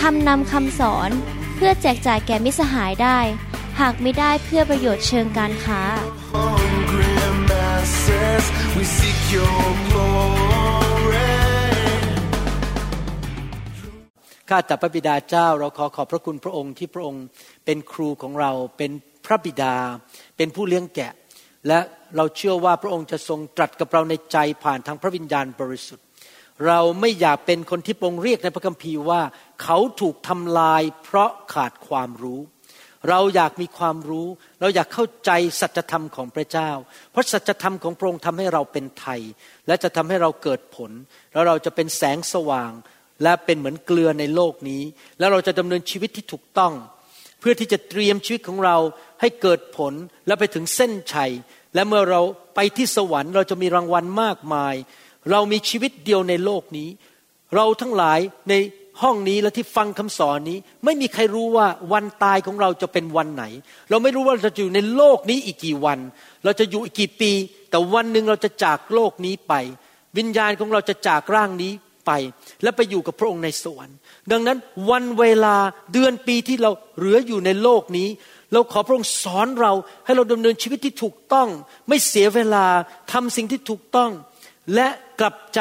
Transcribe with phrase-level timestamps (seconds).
[0.00, 1.10] ทำนำคำสอน
[1.56, 3.18] เพื่อแจกจ่ายแก่มิสหายได้
[3.80, 5.82] หากไม่ได้เพื่อประโยชน์เชิงการค้า
[6.34, 7.14] hungry
[7.50, 8.44] masses,
[8.76, 11.30] we seek your glory.
[14.48, 17.24] ข้าแต่พระบิดาเจ้าเราขอขอบพระคุณพระองค์ที่พระองค์
[17.64, 18.90] เป็นครูของเราเป็น
[19.26, 19.74] พระบิดา
[20.36, 21.12] เป็นผู้เลี้ยงแกะ
[21.68, 21.78] และ
[22.16, 26.06] เราเชื่อว่าพระองค์จะทรงตรัสกับเราในใจผ่านทางพระวิญญาณบริสุทธิ์
[26.66, 29.22] เราไม่อยากเป็นคนที่พรงเรียกในพระคัมภีร์ว่า
[29.62, 32.40] เขาถูกทำลายเพราะขาดความรู้
[33.08, 34.28] เราอยากมีความรู้
[34.60, 35.30] เราอยากเข้าใจ
[35.60, 36.70] สัจธรรมของพระเจ้า
[37.10, 39.20] เพราะสัจธรรมของพระองค์ทำให้เราเป็นไทย
[39.66, 40.90] และจะทำให้เราเกิดผล
[41.32, 42.72] แล้วเราจะเป็นแสงสว่าง
[43.22, 44.82] และเป็นเหมือนเกลือในโลกนี้
[45.18, 46.72] แล้วเราจะดำเนินชีวิตที่ถูกต้อง
[47.40, 48.76] เพื่อที่จะเตรียมชีวิตของเรา
[49.20, 49.92] ให้เกิดผล
[50.26, 51.32] และไปถึงเส้นชัย
[51.74, 52.20] และเมื่อเรา
[52.54, 54.74] ไปที่สวรรค์เราจะมีรางวัลมากมาย
[55.30, 56.88] เรามีชีวิตเดียวในโลกนี้
[57.56, 58.20] เราทั้งหลาย
[58.50, 58.54] ใน
[59.02, 63.44] ห้องนี้และที่ฟังคำสอนนี้ ไม่มีใครรู้ว่าวันตายของเราจะเป็นวันไหน
[63.90, 65.98] เราไม่รู้ว่าเราจะอยู่ในโลกนี้อีกกี่วัน
[66.44, 67.32] เราจะอยู่อีกกี่ปี
[67.70, 69.54] แต่วันหนึ่งเราจะจากโลกนี้ไป
[70.18, 71.72] วิญญาณของเราจะจากร่างนี้
[72.06, 72.10] ไป
[72.62, 73.96] และไปอยู่กับพระองค์ในสวรรค์
[74.30, 74.58] ดังนั้น
[74.90, 75.56] วันเวลา
[75.92, 78.08] เดือนปีที่เราเหลืออยู่ในโลกนี้
[78.52, 79.72] เราขอพระองค์สอนเรา
[80.04, 81.48] ให้เราดำเนินชีวิตที่ถูกต้อง
[81.88, 82.66] ไม่เสียเวลา
[83.12, 84.10] ทำสิ่งที่ถูกต้อง
[84.74, 84.88] และ
[85.22, 85.60] กลับใจ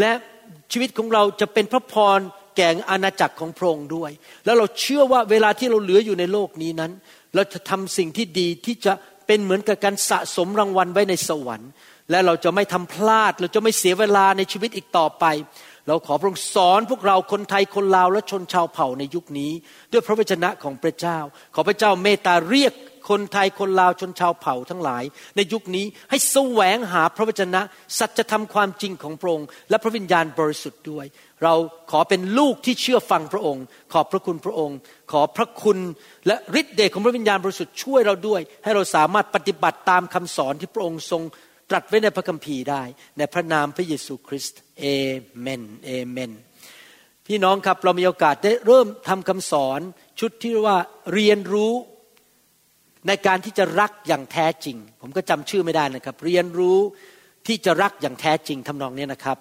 [0.00, 0.12] และ
[0.72, 2.18] ชีวิตของเราจะเป็นพระพร
[2.56, 4.10] แก่อาณาจักรของพระองค์ด้วย
[4.44, 6.92] แล้วเราเชื่อว่าเวลาที่เราเหลืออยู่ในโลกนี้นั้น
[7.34, 8.92] เราจะทำสิ่งที่ดีที่จะ
[9.26, 11.70] เป็นเหมือนกับการสะสมรางวัลไว้ในสวรรค์
[12.10, 15.24] และเราจะไม่ทำพลาด เราจะไม่เสียเวลาในชีวิตอีกต่อไป
[15.88, 19.52] เราขอพระองค์สอนพวกเราคนไทยคนลาวและชนชาวเผ่าในยุคนี้
[19.92, 21.18] ด้วยพระวจนะของพระเจ้า
[21.54, 22.72] ขอพระเจ้าเมตตาเรียก
[23.08, 25.04] คนไทยคนลาวชนชาวเผ่าทั้งหลาย
[25.36, 27.60] ในยุคนี้ให้แสวงหาพระวจนะ
[27.98, 31.06] สัจธรรมความจริงของพระองค์ และพระวิญญาณบริสุทธิ์ด้วย
[31.44, 31.54] เรา
[31.90, 34.78] ขอเป็นลูกที่เชื่อฟังพระองค์ ขอบพระคุณพระองค์
[35.12, 35.78] ขอพระคุณ
[36.26, 41.22] และฤทธิ์เดชของพระวิญญาณบริสุทธิ์ช่วยเราด้วย ให้เราสามารถปฏิบัติตามคำสอนที่พระองค์ทรง
[41.70, 42.82] ตรัสไว้ในพระคัมภีร์ได้
[43.18, 44.86] ในพระนามพระเยซูคริสต์เอ
[45.40, 46.32] เมนเอเมน
[47.26, 49.80] พี่น้องครับเรามีโอกาสได้เริ่มทำคำสอน
[50.20, 50.76] ชุดที่ว่า
[51.12, 51.72] เรียนรู้
[53.06, 56.78] ในการที่จะรักอย่างแท้จริง ผมก็จำชื่อไม่ได้นะครับ เรียนรู้
[57.46, 59.36] ที่จะรักอย่างแท้จริงทำนองนี้นะครับ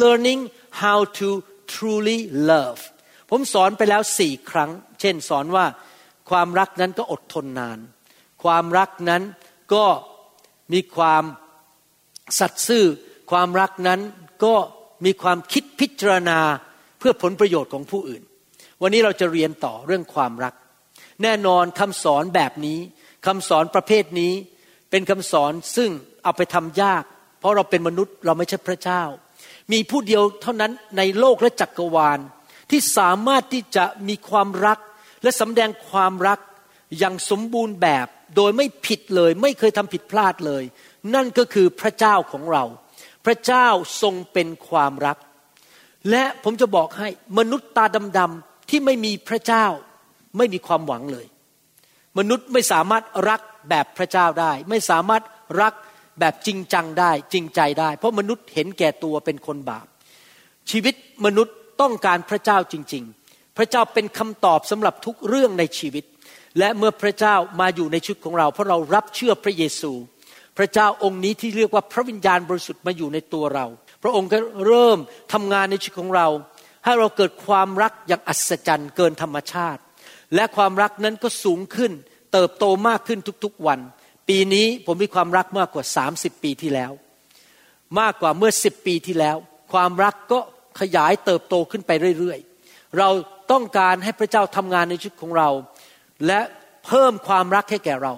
[0.00, 0.42] learning
[0.82, 1.28] how to
[1.72, 2.18] truly
[2.50, 2.80] love
[3.30, 5.66] ผมสอนไปแล้วสี่ครั้ง เช่นสอนว่า
[6.30, 7.78] ความรักนั้นก็อดทนนาน
[8.44, 9.22] ความรักนั้น
[9.74, 9.84] ก็
[10.72, 11.24] มีความ
[12.38, 12.84] สัตย์ซื่อ
[13.30, 14.00] ความรักนั้น
[14.44, 14.54] ก็
[15.04, 16.38] มีความคิดพิจารณา
[16.98, 18.22] เพื่อผลประโยชน์ของผู้อื่น
[18.82, 20.54] วันนี้เราจะเรียนต่อเรื่องความรัก
[21.22, 22.78] แน่นอนคำสอนแบบนี้
[23.26, 24.32] คำสอนประเภทนี้
[24.90, 25.90] เป็นคำสอนซึ่ง
[26.22, 27.04] เอาไปทำยาก
[27.38, 29.02] เพราะเราเป็นมนุษย์เราไม่ใช่พระเจ้า
[29.72, 32.18] มีผู้เดียวเท่านั้นในโลกและจักกรวาล
[32.70, 34.78] ที่สามารถที่จะมีความรัก
[35.22, 36.40] และสำแดงความรัก
[36.98, 40.62] อย่างสมบูรณ์แบบโดยไม่ผิดเลย ไม่เคยทำผิดพลาดเลย
[41.14, 42.64] นั่นก็คือพระเจ้าของเรา
[43.24, 43.66] พระเจ้า
[44.02, 45.18] ทรงเป็นความรัก
[46.10, 47.84] และผมจะบอกให้มนุษย์ตา
[48.18, 49.66] ดำๆที่ไม่มีพระเจ้า
[50.36, 51.26] ไม่มีความหวังเลย
[52.18, 53.40] มนุษย์ไม่สามารถรัก
[53.70, 55.22] แบบพระเจ้าได้ ไม่สามารถ
[55.62, 55.74] รัก
[56.20, 59.86] แบบจริงจังได้จริงใจได้ เพราะมนุษย์เห็นแก่ตัวเป็นคนบาป
[60.70, 60.94] ชีวิต
[61.24, 66.04] มนุษย์ต้องการพระเจ้าจริง ๆ พระเจ้าเป็นคำตอบสำหรับทุกเรื่องในชีวิต
[66.58, 69.92] และเมื่อพระเจ้ามาอยู่ในชุดของเรา เพราะเรารับเชื่อพระเยซู
[70.58, 73.66] พระเจ้าองค์นี้ที่เรียกว่าพระวิญญาณบริสุทธิ์มาอยู่ในตัวเรา
[74.02, 74.98] พระองค์ก็เริ่ม
[75.32, 76.26] ทำงานในชีวิตของเรา
[76.84, 79.80] ให้เราเกิดความรักอย่างอัศจรรย์เกินธรรมชาติ
[80.34, 81.92] และความรักนั้นก็สูงขึ้น
[82.32, 83.80] เติบโตมากขึ้นทุกๆวัน
[84.28, 85.84] ปีนี้ผมมีความรักมากกว่า
[86.14, 86.92] 30 ปีที่แล้ว
[88.00, 89.36] มากกว่าเมื่อ 10 ปีที่แล้ว
[89.72, 90.38] ความรักก็
[90.80, 93.08] ขยายเติบโตขึ้นไปเรื่อยๆ เรา
[93.52, 95.48] ต้องการให้พระเจ้าทำงานในชีวิตของเรา
[96.26, 96.40] และ
[96.86, 98.14] เพิ่มความรักให้แก่เรา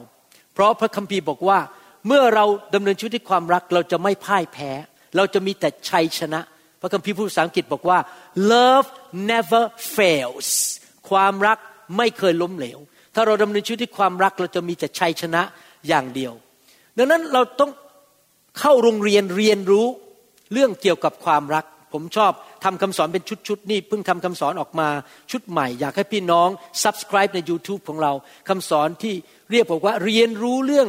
[0.54, 1.58] เพราะพระคัมภีร์บอกว่า
[2.06, 2.44] เมื่อเรา
[2.74, 4.70] ดำเนินชีวิตด้วยความรักเราจะไม่พ่ายแพ้
[5.16, 6.40] เราจะมีแต่ชัยชนะ
[6.80, 7.98] พระคัมภีร์พูดภาษาอังกฤษบอกว่า
[8.52, 8.88] love
[9.30, 9.64] never
[9.96, 10.48] fails
[11.10, 11.58] ความรัก
[11.96, 12.78] ไม่เคยล้มเหลว
[13.14, 15.42] ถ้าเราดำเนินชีวิตด้วยความรักเราจะมีแต่ชัยชนะ
[15.88, 16.32] อย่างเดียว
[16.96, 17.70] ดังนั้นเราต้อง
[18.60, 19.86] เข้าโรงเรียนเรียนรู้
[20.52, 21.64] เรื่องเกี่ยวกับความรัก
[21.94, 22.32] ผมชอบ
[22.64, 24.88] ทำคำสอนเป็นชุดๆนี่เพิ่งทำคำสอนออกมา
[25.30, 26.48] ชุดใหม่ อยากให้พี่น้อง
[26.82, 28.12] subscribe ใน YouTube ของเรา
[28.48, 29.14] คำสอนที่
[29.50, 30.88] เรียกบอกว่าเรียนรู้เรื่อง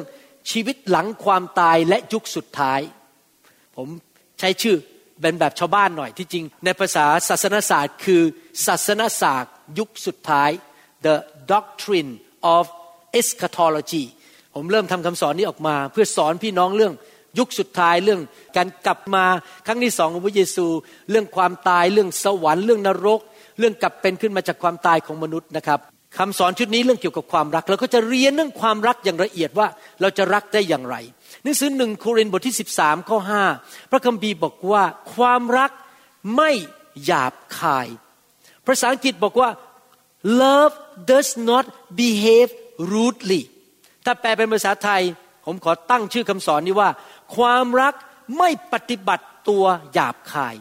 [0.51, 2.79] ชีวิตหลังความตายและยุคสุดท้าย
[3.75, 3.87] ผม
[4.39, 4.75] ใช้ชื่อ
[5.21, 8.21] เป็นแบบชาวบ้านหน่อยที่จริง ในภาษาศาสนศาสตร์คือ
[8.65, 10.49] ศาสนศาสตร์ ยุคสุดท้าย
[11.05, 11.15] the
[11.53, 12.11] doctrine
[12.55, 12.63] of
[13.19, 14.05] eschatology
[14.55, 16.93] ผมเริ่มทำคำสอนนี้ออกมา เพื่อสอนพี่น้องเรื่อง
[17.39, 18.21] ยุคสุดท้ายเรื่อง
[18.57, 19.25] การกลับมา
[19.67, 20.65] ครั้งที่สองของพระเยซู
[21.09, 23.19] เรื่องความตายเรื่องสวรรค์เรื่องนรก
[23.59, 25.79] เรื่องกลับเป็นขึ้นมาจากความตายของมนุษย์นะครับ
[26.17, 29.67] คำสอนชุดนี้เรื่องเกี่ยวกับความรักเราก็จะเรียนเรื่องความรักอย่างละเอียดว่า
[30.01, 30.95] เราจะรักได้อย่างไร
[31.43, 33.19] หนังสือหนึ่งโครินธ์บทที่ 13ข้อ
[33.55, 34.83] 5พระคัมภีร์บอกว่า
[35.15, 35.71] ความรัก
[36.35, 36.51] ไม่
[37.05, 37.87] หยาบคาย
[38.65, 39.49] ภาษาอังกฤษบอกว่า
[40.23, 40.73] love
[41.11, 41.65] does not
[42.01, 42.51] behave
[42.91, 43.41] rudely
[44.05, 45.01] ถ้าแปลเป็นภาษาไทย
[45.45, 46.89] ผมขอตั้งชื่อคำสอนนี้ว่า
[47.35, 47.93] ความรัก
[48.37, 49.63] ไม่ปฏิบัติตัว
[49.93, 50.55] หยาบคาย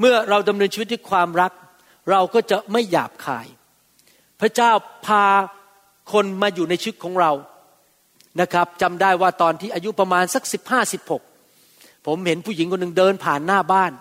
[0.00, 1.52] เมื่อเราดำเนินชีวิตด้วยความรัก
[2.10, 3.46] เราก็จะไม่หยาบคาย
[4.40, 4.70] พระเจ้า
[5.06, 5.24] พา
[6.12, 7.32] คนมาอยู่ในชีวิตของเรา
[8.40, 11.22] นะครับจำได้ว่าตอนที่อายุประมาณสักสิบห้าสิบหก
[12.06, 13.92] ผมเห็นผู้หญิงคนหนึ่งเดินผ่านหน้าบ้าน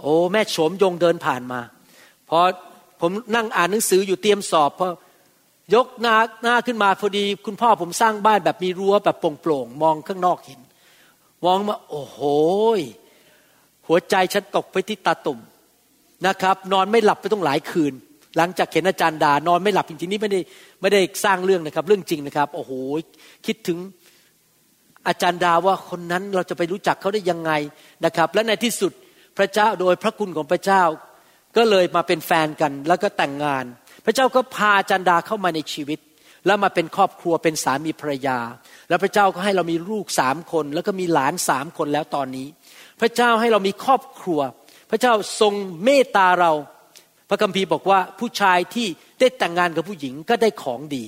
[0.00, 1.60] โอ้แม่โฉมยงเดินผ่านมา
[2.28, 2.40] พอ
[3.00, 4.88] ผมนั่งอ่านหนังสืออยู่เตรียมสอบพอ
[5.74, 10.60] ยกหน้าหน้าขึ้นมาพอดี คุณพ่อผมสร้างบ้านแบบมีรั้วแบบโปร่งๆมองข้างนอกเห็น
[11.44, 12.20] มองมา โอ้โห
[13.86, 15.38] หัวใจฉันตกไปที่ตาตุ่ม
[16.26, 17.92] นะครับ นอนไม่หลับไปต้องหลายคืน
[18.36, 20.40] หลังจากเห็นอาจารย์ดานอนไม่หลับจริงๆนี่ไม่ได้
[20.80, 22.72] ไม่ได้สร้างเรื่องนะครับ เรื่องจริงนะครับ โอ้โห
[23.46, 23.78] คิดถึง
[25.08, 27.52] อาจารย์ดาว่าคนนั้นเราจะไปรู้จักเขาได้ยังไง
[28.04, 28.92] นะครับ และในที่สุด
[29.38, 30.82] พระเจ้าโดยพระคุณของพระเจ้า
[31.56, 33.64] ก็เลยมาเป็นแฟนกันแล้วก็แต่งงาน
[34.04, 35.98] พระเจ้าก็พาจารย์ดาเข้ามาในชีวิต
[36.46, 38.38] แล้วมาเป็นครอบครัวเป็นสามีภรรยา
[38.88, 42.46] แล้วพระเจ้าก็ให้เรามีลูกสามคน แล้วก็มีหลานสามคนแล้วตอนนี้
[43.00, 44.40] พระเจ้าให้เรามีครอบครัว
[44.90, 45.54] พระเจ้าทรง
[45.84, 46.52] เมตตาเรา
[47.28, 48.86] พระคัมภีร์บอกว่าผู้ชายที่
[49.20, 51.04] ได้แต่งงานกับผู้หญิงก็ได้ของดี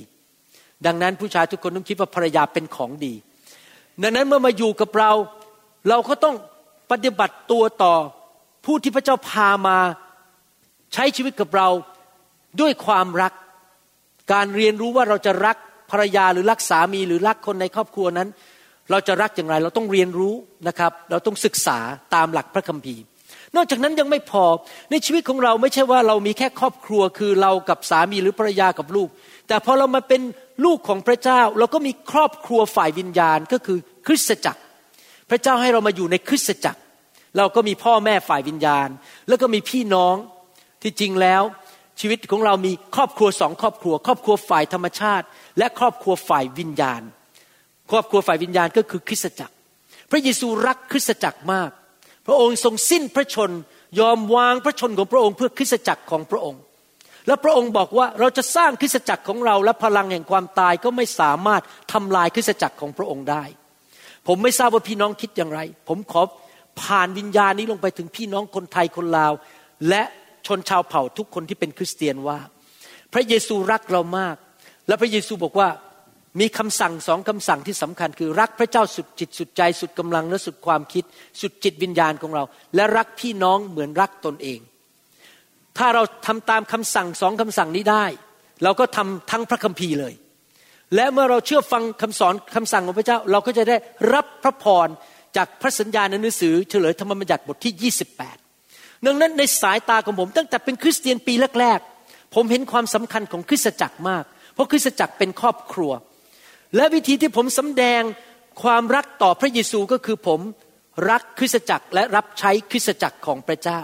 [0.85, 3.13] ดังนั้นผู้ชายทุกคนต้องคิดว่าภรรยาเป็นของดี
[4.03, 5.11] ดังนั้นเมื่อมาอยู่กับเรา
[5.89, 6.35] เราก็ต้อง
[6.91, 7.93] ปฏิบัติตัวต่อ
[8.65, 9.77] ผู้ที่พระเจ้าพามา
[10.93, 11.69] ใช้ชีวิตกับเรา
[12.61, 13.33] ด้วยความรัก
[14.33, 15.57] การเรียนรู้ว่าเราจะรัก
[15.91, 18.27] ภรรยาหรือรักสามีหรือรักคนในครอบครัวนั้น
[18.91, 20.33] เราจะรักอย่างไรเราต้องเรียนรู้
[20.67, 21.77] นะครับ เราต้องศึกษา
[22.15, 23.01] ตามหลักพระคัมภีร์
[23.55, 24.45] นอกจากนั้นยังไม่พอ
[24.91, 29.09] ในชีวิตของเราไม่ใช่ว่าเรามีแค่ครอบครัว คือเรากับสามีหรือภรรยากับลูก
[29.47, 30.21] แต่พอเรามาเป็น
[30.65, 33.77] ลูกของพระเจ้า เราก็มีครอบครัวฝ่ายวิญญาณก็คือ
[34.07, 34.61] คริสตจักร
[35.29, 36.79] พระเจ้าให้เรามาอยู่ในคริสตจักร
[37.37, 38.87] เราก็มีพ่อแม่ฝ่ายวิญญาณ
[39.27, 40.15] แล้วก็มีพี่น้อง
[40.81, 41.43] ที่จริงแล้ว
[41.99, 45.25] ชีวิตของเรามีครอบครัวสองครอบครัว ครอบครัวฝ่ายธรรมชาติ
[45.57, 47.01] และครอบครัวฝ่ายวิญญาณ
[47.91, 49.55] ครอบครัวฝ่ายวิญญาณก็คือคริสตจักร
[50.11, 51.69] พระเยซูรักคริสตจักรมาก
[52.27, 53.51] พระองค์ทรงสิ้นพระชน
[53.99, 56.61] ยอมวางพระชนของพระองค์เพื่อคริสตจักรของพระองค์
[57.27, 61.61] และพระองค์บอกว่าเราจะสร้างคริสตจักรของเราและพลังแห่งความตายก็ไม่สามารถ
[61.93, 63.43] ทำลายคริสตจักรของพระองค์ได้
[64.27, 66.21] ผมไม่ทราบว่าพี่น้องคิดอย่างไร ผมขอ
[66.81, 69.33] ผ่านวิญญาณนี้ลงไปถึงพี่น้องคนไทยคนลาว
[69.89, 70.03] และ
[70.47, 72.39] ชนชาวเผ่าทุกคนที่เป็นคริสเตียนว่า
[73.13, 74.35] พระเยซูรักเรามาก
[74.87, 75.69] และพระเยซูบอกว่า
[76.39, 81.03] มีคำสั่งสองคำสั่งที่สำคัญคือรักพระเจ้าสุดจิตสุดใจสุดกำลังและสุดความคิด
[81.41, 82.43] สุดจิตวิญญาณของเรา
[82.75, 84.59] และรักพี่น้องเหมือนรักตนเอง
[85.77, 88.05] ถ้าเราทำตามคำสั่งสองคำสั่งนี้ได้
[88.63, 90.13] เราก็ทำทั้งพระคัมภีร์เลย
[90.95, 93.77] และเมื่อเราเชื่อฟังคำสอนคำสั่งของพระเจ้า เราก็จะได้
[94.13, 94.87] รับพระพร
[95.37, 98.50] จากพระสัญญาในหนังสือเฉลยธรรมบัญญัติบทที่ 28
[99.05, 105.91] ดังนั้นในสายตาของผม ตั้งแต่เป็นคริสเตียนปีแรกๆ ผมเห็นความสำคัญของคริสตจักรมาก เพราะคริสตจักรเป็นครอบครัว
[106.75, 108.01] และวิธีที่ผมสำแดง
[108.63, 110.39] ความรักต่อพระเยซูก็คือผม
[111.09, 113.81] รักคริสตจักรและรับใช้คริสตจักรของพระเจ้า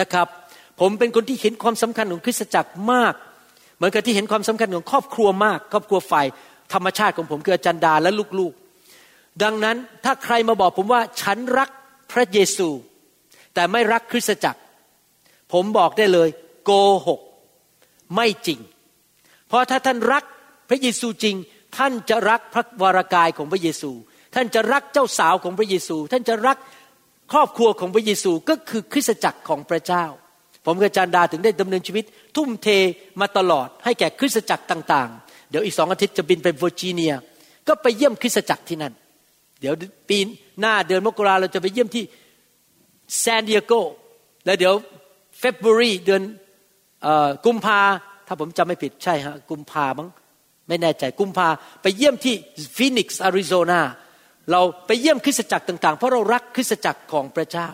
[0.00, 0.26] นะครับ
[0.80, 3.14] ผมเป็นคนที่เห็นความสำคัญของคริสตจักรมาก
[3.76, 6.26] เหมือนกับที่เห็นความสำคัญของครอบครัวมาก ครอบครัวฝ่าย
[6.72, 11.68] ธรรมชาติของผมคืออาจารย์ดาและลูกๆ ดังนั้นถ้าใครมาบอกผมว่าฉันรัก
[12.12, 12.68] พระเยซู
[13.54, 14.60] แต่ไม่รักคริสตจักร
[15.52, 16.28] ผมบอกได้เลย
[16.64, 16.70] โก
[17.06, 17.20] หก
[18.14, 18.60] ไม่จริง
[19.48, 20.24] เพราะถ้าท่านรัก
[20.68, 21.36] พระเยซูจริง
[21.76, 23.90] ท่านจะรักพระวรากายของพระเยซู
[24.34, 26.56] ท่านจะรักเจ้าสาวของพระเยซู ท่านจะรัก
[27.32, 30.04] ครอบครัวของพระเยซูก็คือคริสตจักรของพระเจ้า
[30.66, 32.04] ผมกับจารย์ดาถึงได้ดำเนินชีวิต
[32.36, 32.68] ทุ่มเท
[33.20, 37.14] มาตลอดให้แก่คริสตจักรต่าง ๆ เดี๋ยวอีกสองอาทิตย์จะบินไปเวอร์จิเนีย
[37.68, 38.92] ก็ไปเยี่ยมคริสตจักรที่นั่น
[39.60, 39.74] เดี๋ยว
[40.08, 40.18] ปี
[40.60, 42.04] หน้าเดือนมกราเราจะไปเยี่ยมที่
[43.22, 43.72] ซานดิเอโก
[44.44, 44.74] และเดี๋ยว
[45.38, 46.22] February เดือน
[47.46, 47.80] กุมภา
[48.26, 50.08] ถ้าผมจำไม่ผิดใช่ฮะกุมภามั้ง
[50.68, 51.48] ไม่แน่ใจกุมภา
[51.82, 52.34] ไปเยี่ยมที่
[52.76, 53.80] ฟินิกซ์อาริโซนา
[54.50, 57.68] เราไปเยี่ยมคริสตจักรต่างๆ เพราะเรารักคริสตจักรของพระเจ้า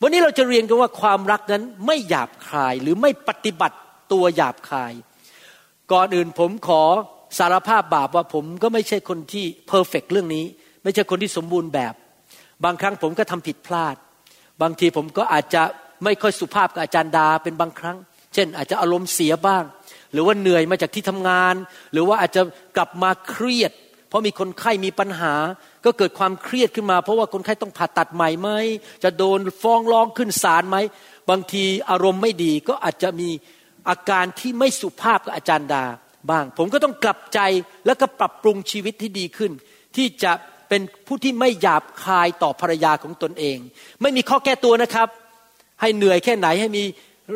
[0.00, 3.76] วันนี้เราจะเรียนกันว่าความรักนั้นไม่หยาบคายหรือไม่ปฏิบัติ
[4.12, 4.92] ตัวหยาบคาย
[5.92, 6.82] ก่อนอื่นผมขอ
[7.38, 10.44] สารภาพบาปว่าผมก็ไม่ใช่คนที่เพอร์เฟกเรื่องนี้
[10.82, 11.94] ไม่ใช่คนที่สมบูรณ์แบบ
[12.64, 13.96] บางครั้งผมก็ทำผิดพลาด
[14.62, 15.62] บางทีผมก็อาจจะ
[16.04, 17.96] ไม่ค่อยสุภาพกับอาจารย์ดาเป็นบางครั้ง
[18.34, 19.64] เช่น อาจจะอารมณ์เสียบ้าง
[20.12, 21.54] หรือว่าเหนื่อยมาจากที่ทำงาน
[21.92, 22.42] หรือว่าอาจจะ
[22.76, 23.72] กลับมาเครียด
[24.08, 25.34] เพราะมีคนไข้มีปัญหา
[25.84, 28.50] ก็เกิดความเครียดขึ้นมา เพราะว่าคนไข้ต้องผ่าตัดใหม่ไหม
[29.04, 30.76] จะโดนฟ้องร้องขึ้นศาลไหม
[31.30, 33.30] บางทีอารมณ์ไม่ดีก็อาจจะมี
[33.88, 35.84] อาการที่ไม่สุภาพกับอาจารย์ดา
[36.30, 37.40] บ้าง ผมก็ต้องกลับใจ
[37.86, 39.52] แล้วก็ปรับปรุงชีวิตที่ดีขึ้น
[39.96, 40.32] ที่จะ
[40.72, 43.58] เป็นผู้ที่ไม่หยาบคายต่อภรรยาของตนเอง
[44.02, 45.08] ไม่มีข้อแก้ตัวนะครับ
[45.80, 46.82] ให้เหนื่อยแค่ไหนให้มี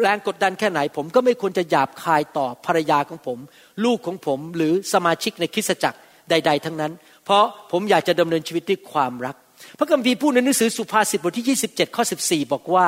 [0.00, 3.38] แรงกดดันแค่ไหน ผมก็ไม่ควรจะหยาบคายต่อภรรยาของผม
[3.84, 5.98] ลูกของผมหรือสมาชิกในคริสตจักร
[6.30, 6.92] ใด ๆ ทั้งนั้น
[7.24, 9.36] เพราะผมอยากจะดำเนินชีวิตด้วยความรัก
[9.78, 12.86] พระคัมภีร์พูดในหนังสือสุภาษิตบทที่ 27ข้อ14 บอกว่า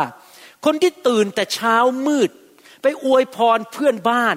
[0.65, 1.77] คนที่ตื่นแต่เช้า
[2.07, 2.31] มืด
[2.83, 4.37] ไปอวยพรเพื่อนบ้าน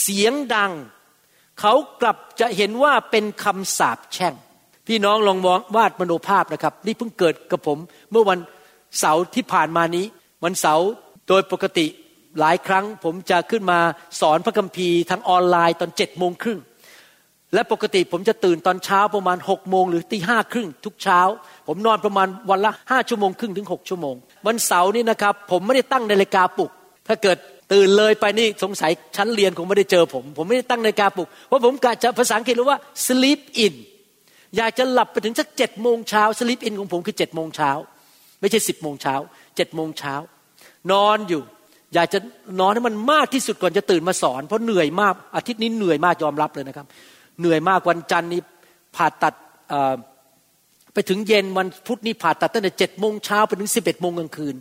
[0.00, 0.72] เสียงดัง
[1.60, 4.34] เขากลับจะเห็นว่าเป็นคำสาปแช่ง
[4.86, 7.78] พี่น้องลองมองวาดมโนภาพนะครับ นี่เพิ่งเกิดกับผม
[8.10, 8.38] เมื่อวัน
[9.00, 10.04] เสาร์ที่ผ่านมานี้
[10.44, 10.88] วันเสาร์
[11.28, 11.86] โดยปกติ
[12.40, 13.78] หลายครั้ง ผมจะขึ้นมา
[14.20, 16.60] สอนพระคัมภีร์ทางออนไลน์ตอนเจ็ดโมงครึ่ง
[17.54, 21.20] และปกติผมจะตื่นตอนเช้าประมาณหกโมงหรือตีห้าครึ่งทุกเช้า
[21.68, 24.14] ผมนอนประมาณวันละห้าชั่วโมงครึ่งถึงหกชั่วโมง
[24.46, 26.70] วันเสาร์นี่นะครับ ผมไม่ได้ตั้งนาฬิกาปลุก
[27.08, 27.36] ถ้าเกิด
[27.72, 33.74] ตื่นเลยไปนี่สงสัยชั้นเรียนคงไม่ได้เจอผม ผมไม่ได้ตั้งนาฬิกาปลุกเพราะผมกะจะภาษาอังกฤษรียกว่า sleep in
[34.56, 37.70] อยากจะหลับไปถึงสักเจ็ดโมงเช้า sleep in ของผมคือเจ็ดโมงเช้า
[38.40, 39.14] ไม่ใช่สิบโมงเช้า
[39.56, 40.14] เจ็ดโมงเช้า
[40.92, 41.42] นอนอยู่
[41.94, 42.18] อยากจะ
[42.60, 46.86] นอนให้มันมากที่สุดก่อนจะตื่นมาสอน เพราะเหนื่อยมากอาทิตย์นี้เหนื่อยมากยอมรับเลยนะครับ
[47.40, 48.40] เหนื่อยมากวันจันทร์นี้
[48.96, 49.34] ผ่าตัด
[50.94, 54.56] ไปถึงเย็นวันพุธนี้ผ่าตัดตั้งแต่เจ็ดโมงเช้าไปถึงสิบเอ็ดโมงกลางคืน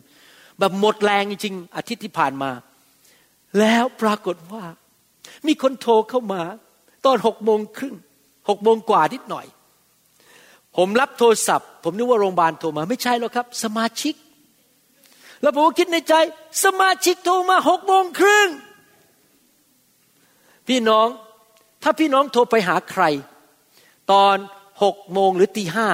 [0.59, 2.51] แบบหมดแรงจริงๆอาทิตย์ที่ผ่านมา
[3.59, 4.63] แล้วปรากฏว่า
[5.47, 6.41] มีคนโทรเข้ามา
[7.05, 7.95] ตอนหกโมงครึ่ง
[8.49, 9.45] หกโมงกว่านิดหน่อย
[10.77, 14.15] ผมรับโทรศัพท์ ผมนึกว่าโรงพยาบาลโทรมาไม่ใช่หรอกครับ สมาชิก
[15.41, 16.13] แล้วผมก็คิดในใจ
[16.63, 18.49] สมาชิกโทรมาหกโมงครึ่ง
[20.67, 21.07] พี่น้อง
[21.83, 23.03] ถ้าพี่น้องโทรไปหาใคร
[24.11, 24.35] ตอน
[24.83, 25.87] หกโมงหรือตีห้า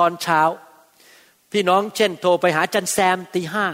[0.00, 0.40] ตอนเช้า
[1.52, 3.66] พี่น้องเช่น โทรไปหาจันแซมตีห้า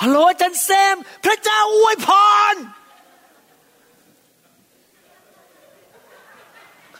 [0.00, 2.08] ฮัลโหลจันแซม พระเจ้าอวยพ
[2.52, 2.54] ร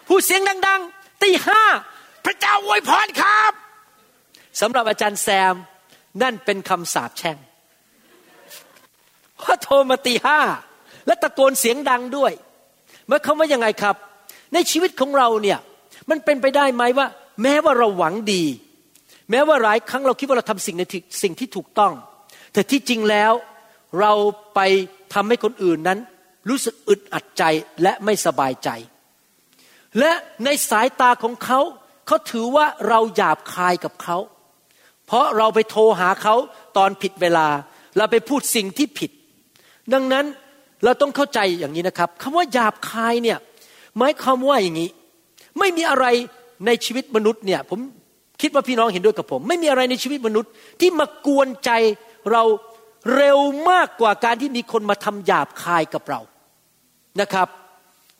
[0.06, 1.62] พูดเสียงดัง ๆตีห้า
[2.24, 3.52] พระเจ้าอวยพรครับ
[4.60, 5.54] สำหรับอาจารย์แซม
[6.22, 7.38] นั่นเป็นคำสาปแช่ง
[9.38, 10.40] เพราะโทรมาตีห้า
[11.06, 12.32] และตะโกนเสียงดังด้วย
[13.08, 13.96] หมายความว่ายังไงครับ
[14.54, 15.58] ในชีวิตของเราเนี่ย
[16.10, 17.06] มันเป็นไปได้ไหมว่า
[17.42, 18.44] แม้ว่าเราหวังดี
[19.30, 20.82] แม้ว่าหลายครั้งเราคิดว่าเราทำสิ่งใน
[21.22, 21.92] สิ่งที่ถูกต้อง
[22.52, 23.32] แต่ที่จริงแล้ว
[24.00, 24.12] เรา
[24.54, 24.60] ไป
[25.14, 25.98] ทำให้คนอื่นนั้น
[26.48, 27.42] รู้สึกอึดอัดใจ
[27.82, 28.68] และไม่สบายใจ
[29.98, 30.12] และ
[30.44, 31.60] ในสายตาของเขา
[32.12, 34.16] เขาถือว่าเราหยาบคายกับเขา
[35.07, 36.35] เพราะเราไปโทรหาเขา
[36.76, 37.47] ตอนผิดเวลา
[37.97, 39.11] เราไปพูดสิ่งที่ผิด
[39.92, 40.25] ดังนั้น
[40.85, 43.38] เราต้องเข้าใจอย่างนี้นะครับคำว่าหยาบคายเนี่ย
[43.99, 44.90] หมายความว่าอย่างนี้
[45.59, 46.07] ไม่มีอะไร
[46.66, 47.81] ในชีวิตมนุษย์เนี่ยผม
[48.40, 50.50] คิดว่าพี่น้องเห็นด้วยกับผม ไม่มีอะไรในชีวิตมนุษย์
[50.81, 51.71] ที่มากวนใจ
[52.33, 52.42] เรา
[53.14, 53.38] เร็ว
[53.71, 56.21] มากกว่าการที่มีคนมาทำหยาบคายกับเรา
[57.21, 57.49] นะครับ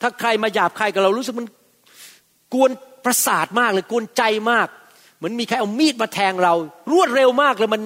[0.01, 1.47] ถ้าใครมาหยาบคายกับเรารู้สึกมัน
[2.53, 2.71] กวน
[3.05, 4.67] ประสาทมากเลยกวนใจมาก
[5.15, 6.53] เหมือนมีใครเอามีดมาแทงเรา
[6.91, 7.81] รวดเร็วมากเลยมัน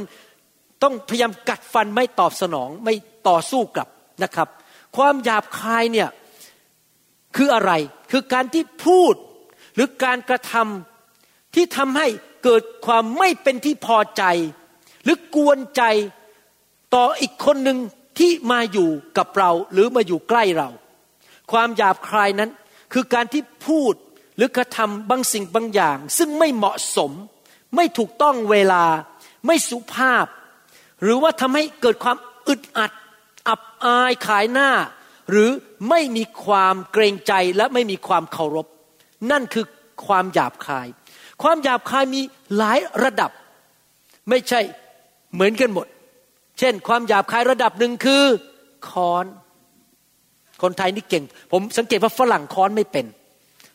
[0.84, 2.94] ต้องพยายามกัดฟันไม่ตอบสนองไม่
[3.28, 3.90] ต่อสู้กลับ
[4.24, 4.48] นะครับ
[4.98, 6.10] ความหยาบคายเนี่ย
[7.36, 7.72] คืออะไร
[8.12, 9.14] คือการที่พูด
[9.76, 12.08] หรือการกระทำที่ทำให้
[12.44, 14.24] เกิดความไม่เป็นที่พอใจ
[15.04, 15.84] หรือกวนใจ
[16.96, 17.78] ต่ออีกคนหนึ่ง
[18.20, 20.70] ที่มาอยู่กับเราหรือมาอยู่ใกล้เรา
[21.52, 22.50] ความหยาบคายนั้น
[22.94, 23.94] คือการที่พูด
[24.38, 27.12] หรือกระทำบางสิ่งบางอย่าง ซึ่งไม่เหมาะสม
[27.76, 28.84] ไม่ถูกต้องเวลา
[29.46, 30.26] ไม่สุภาพ
[31.02, 32.18] หรือว่าทำให้เกิดความ
[32.48, 32.92] อึดอัด
[33.48, 34.70] อับอายขายหน้า
[35.32, 35.50] หรือ
[35.90, 38.68] ไม่มีความเกรงใจและไม่มีความเคารพ
[39.32, 39.66] นั่นคือ
[40.08, 40.88] ความหยาบคาย
[41.44, 42.22] ความหยาบคายมี
[42.58, 43.32] หลายระดับ
[44.30, 44.62] ไม่ใช่
[45.34, 45.88] เหมือนกันหมด
[46.60, 48.24] เช่น ความหยาบคายระดับหนึ่งคือ
[48.90, 49.26] ค้อน
[50.62, 53.06] คนไทยนี่เก่ง ผมสังเกตว่าฝรั่งค้อนไม่เป็น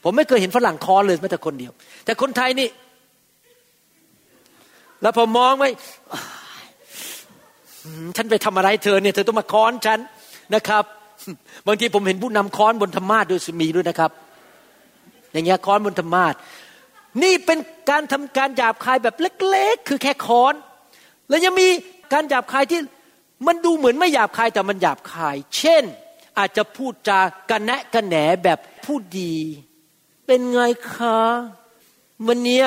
[0.03, 1.73] ผมไม่เคยเห็นฝรั่งค้อนเลยแม้แต่คนเดียว
[2.05, 2.69] แต่คนไทยนี่
[5.03, 5.69] แล้วพอมองไว้
[8.17, 9.99] ฉันไปทำอะไรเธอเนี่ยเธอต้องมาค้อนฉัน
[10.55, 10.85] นะครับ
[11.67, 14.11] บางทีผมเห็นผู้นำค้อนบนธรรมาทด้วยมีด้วยนะครับ
[15.33, 16.35] อย่างเงี้ยค้อนบนธรรมาท
[17.23, 17.59] นี่เป็น
[17.91, 20.55] การทำการหยาบคายแบบเล็ก ๆ คือแค่ค้อน
[21.29, 21.69] แล้วยังมี
[22.13, 22.81] การหยาบคายที่
[23.47, 25.85] มันดูเหมือนไม่หยาบคายแต่มันหยาบคาย เช่น
[26.39, 29.35] อาจจะพูดจากระแนะกระแหนแบบพูดดี
[30.27, 30.63] เป็นไง
[30.95, 31.21] คะ
[32.27, 32.67] วันเนี้ย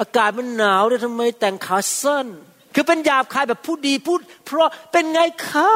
[0.00, 2.26] อากาศมันหนาวแล้วทำไมแต่งขาสั้น
[2.74, 5.72] คือเป็นหยาบคายแบบพูดดีพูด เพราะเป็นไงคะ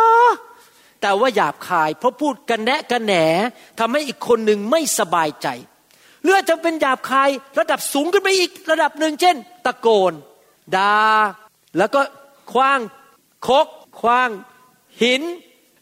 [1.01, 3.15] แต่ว่าหยาบคาย เพราะพูดกันแนะกันแหน
[3.79, 5.49] ทำให้อีกคนหนึ่งไม่สบายใจ
[6.23, 10.13] หรืออาจจะเป็นหยาบคายระดับสูงขึ้นไปอีกระดับหนึ่งเช่น ตะโกน
[10.77, 10.97] ดา่า
[11.79, 12.01] แล้วก็
[12.53, 12.81] คว้าง
[13.47, 13.67] คก
[14.01, 14.31] คว้าง
[15.03, 15.23] หิน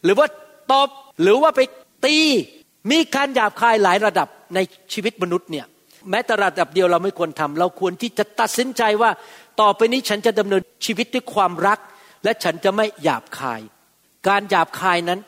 [0.03, 0.27] หรือว่า
[0.71, 0.89] ตบ
[1.21, 1.61] หรือว่าไป
[2.05, 2.17] ตี
[2.91, 4.59] มีการหยาบคายหลายระดับใน
[4.93, 5.65] ชีวิตมนุษย์เนี่ย
[6.09, 9.11] แม้แต่ระดับเดียวเราไม่ควรทำเราควรที่จะตัดสินใจว่า
[9.61, 11.79] ต่อไปนี้ฉันจะดำเนินชีวิตด้วยความรัก
[12.23, 13.61] และฉันจะไม่หยาบคาย
[14.27, 15.19] การหยาบคายนั้น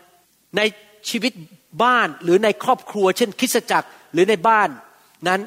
[0.57, 0.61] ใน
[1.09, 1.33] ชีวิต
[1.83, 4.69] บ้านหรือในครอบครัว เช่น คริสจักรหรือในบ้าน
[5.27, 5.41] นั้น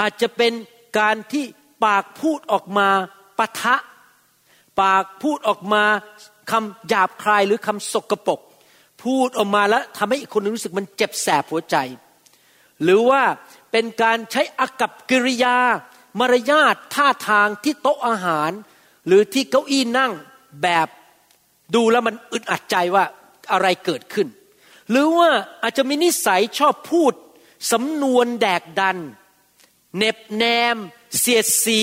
[0.00, 0.52] อาจจะเป็น
[0.98, 1.44] การที่
[1.84, 2.88] ปากพูดออกมา
[3.38, 3.76] ปะทะ
[4.80, 5.82] ปากพูดออกมา
[6.50, 8.40] คำหยาบคายหรือคำสกปรก
[9.04, 11.76] พูดออกมาแล้วทำให้อีกคนนึงรู้สึกมันเจ็บแสบหัวใจ
[12.82, 13.22] หรือว่า
[13.72, 15.56] เป็นการใช้อากับกิริยา
[16.18, 18.50] มารยาทท่าทางที่โต๊ะอาหาร
[19.06, 20.12] หรือที่เก้าอี้นั่ง
[20.62, 20.88] แบบ
[21.74, 23.04] ดูแล้วมันอึดอัดใจว่า
[23.52, 24.28] อะไรเกิดขึ้น
[24.90, 25.30] หรือว่า
[25.62, 27.12] อาจจะมีนิสัยชอบพูด
[27.72, 28.98] สำนวนแดกดัน
[29.96, 30.76] เน็บแนม
[31.18, 31.82] เสียดสี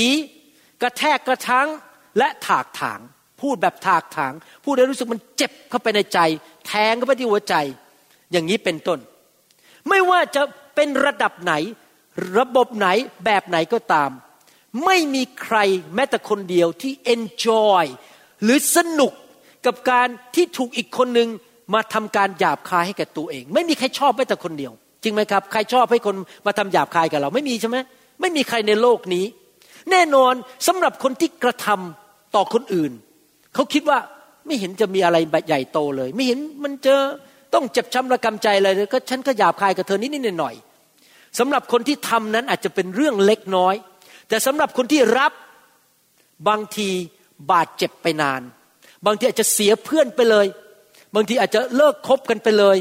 [0.81, 1.67] กระแทกกระทัง
[2.17, 3.00] และถากถาง
[3.41, 6.19] พูดแบบถากถาง พูดได้วรู้สึกมันเจ็บเข้าไปในใจ
[6.67, 7.55] แทงเข้าไปที่หัวใจ
[8.31, 8.99] อย่างนี้เป็นต้น
[9.89, 10.41] ไม่ว่าจะ
[10.75, 11.53] เป็นระดับไหน
[12.37, 12.87] ระบบไหน
[13.25, 14.11] แบบไหนก็ตาม
[14.85, 15.57] ไม่มีใคร
[15.95, 17.85] แม้แต่คนเดียวที่ enjoy
[18.43, 19.13] หรือสนุก
[19.65, 21.29] กับการที่ถูกอีกคนหนึ่ง
[21.73, 24.71] มาทำการหยาบคายให้กับตัวเอง ไม่มีใครชอบแม้แต่คนเดียว
[25.03, 26.15] จริงไหมครับ ใครชอบให้คน
[26.45, 27.77] มาทำหยาบคายกับเราไม่มีใช่ไหม
[28.21, 29.25] ไม่มีใครในโลกนี้
[29.91, 30.33] แน่นอน
[30.67, 32.91] สำหรับคนที่กระทำต่อคนอื่น
[33.55, 34.00] เขาคิดว่า
[34.45, 36.96] ไม่เห็นจะมีอะไรใหญ่โตเลย ไม่เห็นมันจะ
[37.53, 40.55] ต้องเจ็บช้ำระกำใจอะไรเลยก็ฉันก็หยาบคายกับเธอนิดนิดหน่อย
[41.39, 43.75] สำหรับคนที่ทำนั้นอาจจะเป็นเรื่องเล็กน้อย
[44.29, 45.31] แต่สำหรับคนที่รับ
[46.48, 46.89] บางที
[47.51, 48.41] บาดเจ็บไปนาน
[49.05, 50.46] บางทีอาจจะเสียเพื่อนไปเลย
[51.15, 52.77] บางทีอาจจะเลิกคบกันไปเลย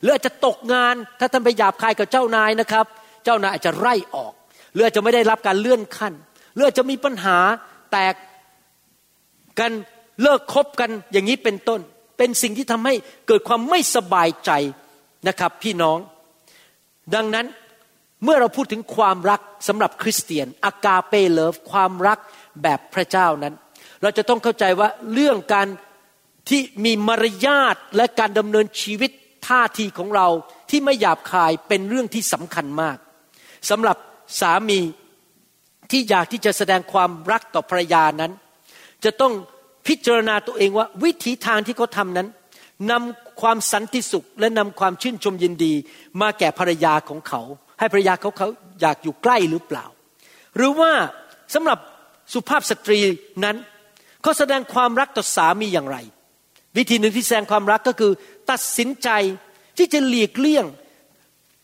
[0.00, 2.86] หรืออาจจะตกงานถ้าท่านไปหยาบคายกับเจ้านายนะครับ
[3.24, 4.32] เจ้านายอาจจะไล่ออก
[4.72, 6.12] หรืออาจจะไม่ได้รับการเลื่อนขั้น
[6.54, 7.38] หรืออาจจะมีปัญหา
[7.92, 8.14] แตก
[9.58, 9.72] กัน
[10.22, 11.80] เลิกคบกันอย่างนี้เป็นต้น
[12.18, 12.94] เป็นสิ่งที่ทำให้
[13.26, 14.50] เกิดความไม่สบายใจ
[15.28, 15.98] นะครับพี่น้อง
[17.14, 17.46] ดังนั้น
[18.24, 22.18] เมื่อเราพูดถึงความรักสำหรับคริสเตียน อากาเปเลิฟความรัก
[22.62, 23.54] แบบพระเจ้านั้น
[24.02, 25.68] เราจะต้องเข้าใจว่าเรื่องการ
[26.48, 29.10] ที่มีมารยาทและการดำเนินชีวิต
[29.46, 30.28] ท่าทีของเรา
[30.70, 32.96] ที่ไม่หยาบคายเป็นเรื่องที่สำคัญมาก
[33.70, 33.96] สำหรับ
[34.40, 34.80] สามี
[35.90, 38.32] ที่อยากที่จะแสดงความรักต่อภรรยานั้น
[39.04, 39.32] จะต้อง
[39.86, 42.28] พิจารณาตัวเองว่าวิธีทางที่เขาทำนั้น
[42.90, 45.72] นำความสันติสุขและนำความชื่นชมยินดี
[46.20, 47.40] มาแก่ภรรยาของเขา
[47.78, 48.48] ให้ภรรยาเขาเขา
[48.80, 49.84] อยากอยู่ใกล้หรือเปล่า
[50.56, 50.92] หรือว่า
[51.54, 51.78] สำหรับ
[52.32, 52.98] สุภาพสตรี
[53.44, 53.56] นั้น
[54.22, 55.96] เขาแสดงความรักต่อสามีอย่างไร
[56.76, 58.12] วิธีหนึ่งที่แสดงความรักก็คือ
[58.50, 59.08] ตัดสินใจ
[59.76, 60.66] ที่จะหลีกเลี่ยง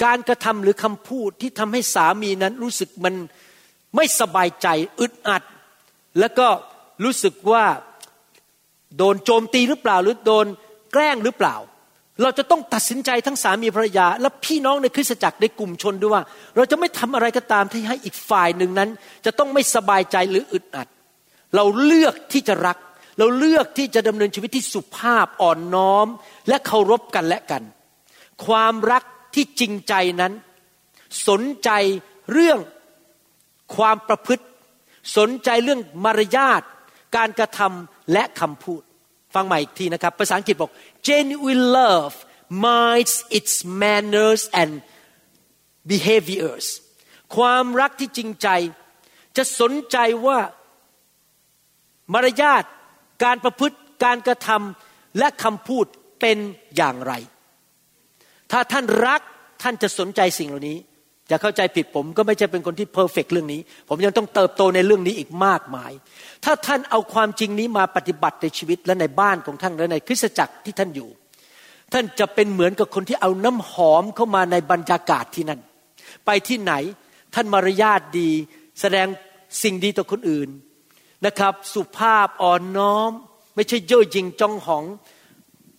[0.05, 3.15] การกระทำหรือคำพูดที่ทำให้สามีนั้นรู้สึกมัน
[3.97, 4.69] ไม่สบายใจ
[5.01, 5.43] อึดอัด
[6.19, 6.49] แล้วก็
[7.05, 7.65] รู้สึกว่า
[8.99, 10.47] โดนโจมตีหรือเปล่าหรือโดน
[10.93, 11.57] แกล้งหรือเปล่า
[12.23, 16.23] เราจะต้องตัดสินใจทั้งสามีภรรยา และพี่น้องในคริสตจักรในกลุ่มชนด้วยว่า
[16.57, 18.89] เราจะไม่ทำอะไรก็ตามที่ให้อีกฝ่ายหนึ่งนั้น
[19.25, 20.89] จะต้องไม่สบายใจหรืออึดอัด
[21.55, 22.79] เราเลือกที่จะรัก
[23.19, 26.07] เราเลือกที่จะดำเนินชีวิตที่สุภาพอ่อนน้อม
[26.49, 27.63] และเคารพกันและกัน
[28.47, 30.33] ความรักที่จริงใจนั้น
[31.29, 31.71] สนใจ
[32.33, 32.59] เรื่อง
[33.77, 34.45] ความประพฤติ
[35.17, 36.63] สนใจเรื่องมารยาท
[37.17, 38.83] การกระทำและคำพูด
[39.35, 40.73] ฟังใหม่อีกทีนะครับ ภาษาอังกฤษบอก
[41.09, 42.15] genuine love
[42.67, 44.73] minds its manners and
[45.91, 46.67] behaviors
[47.37, 48.49] ความรักที่จริงใจ
[49.37, 49.97] จะสนใจ
[50.27, 50.39] ว่า
[52.13, 52.65] มารยาท
[53.25, 55.87] การประพฤติการกระทำและคำพูด
[56.21, 56.39] เป็น
[56.77, 57.13] อย่างไร
[58.53, 59.21] ถ้าท่านรัก
[59.63, 60.79] ท่านจะสนใจสิ่งเหล่านี้
[61.31, 65.93] อย่าเข้าใจผิดผมก็ไม่ใช่เป็นคนที่เพอร์เฟกเรื่องนี้ ผมยังต้องเติบโตในเรื่องนี้อีกมากมาย
[66.45, 71.09] ถ้าท่านเอาความจริงนี้มาปฏิบัติในชีวิตและในบ้านของท่านและในคริสตจักรที่ท่านอยู่
[71.93, 75.61] ท่านจะเป็นเหมือนกับคนที่เอาน้ำหอมเข้ามาในบรรยากาศที่นั่น
[76.27, 76.73] ไปที่ไหน
[77.35, 78.31] ท่านมารยาทดี
[78.81, 79.07] แสดง
[79.63, 80.49] สิ่งดีต่อคนอื่น
[81.27, 83.11] นะครับ สุภาพอ่อนน้อม
[83.55, 84.85] ไม่ใช่เย่อหยิ่งจองหอง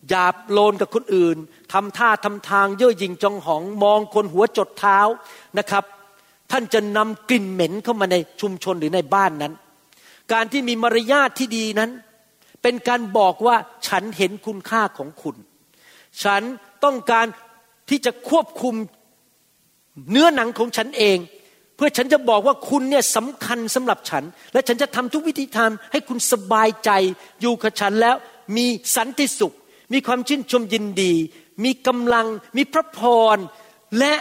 [0.09, 1.37] หยาบโลนกับคนอื่น
[1.73, 4.99] ทำท่าทำทางเย่อหยิ่งจองหองมองคนหัวจดเท้า
[5.57, 5.83] นะครับ
[6.51, 9.53] ท่านจะนำกลิ่นเหม็นเข้ามาในชุมชนหรือในบ้านนั้น
[10.33, 11.91] การที่มีมารยาทที่ดีนั้น
[12.61, 13.55] เป็นการบอกว่า
[13.87, 15.35] ฉันเห็นคุณค่าของคุณ
[16.23, 16.41] ฉัน
[16.83, 17.25] ต้องการ
[17.89, 18.75] ที่จะควบคุม
[20.11, 21.17] เนื้อหนังของฉันเอง
[21.75, 26.91] เพื่อฉันจะบอกว่าคุณเนี่ยสำคัญสำหรับฉัน และฉันจะทำทุกวิธีทางให้คุณสบายใจ
[27.41, 28.15] อยู่กับฉันแล้ว
[28.57, 29.55] มีสันติสุข
[29.93, 31.13] มีความชื่นชมยินดี
[31.63, 32.27] มีกำลัง
[32.57, 32.99] มีพระพ
[33.35, 33.37] ร
[33.99, 34.13] และ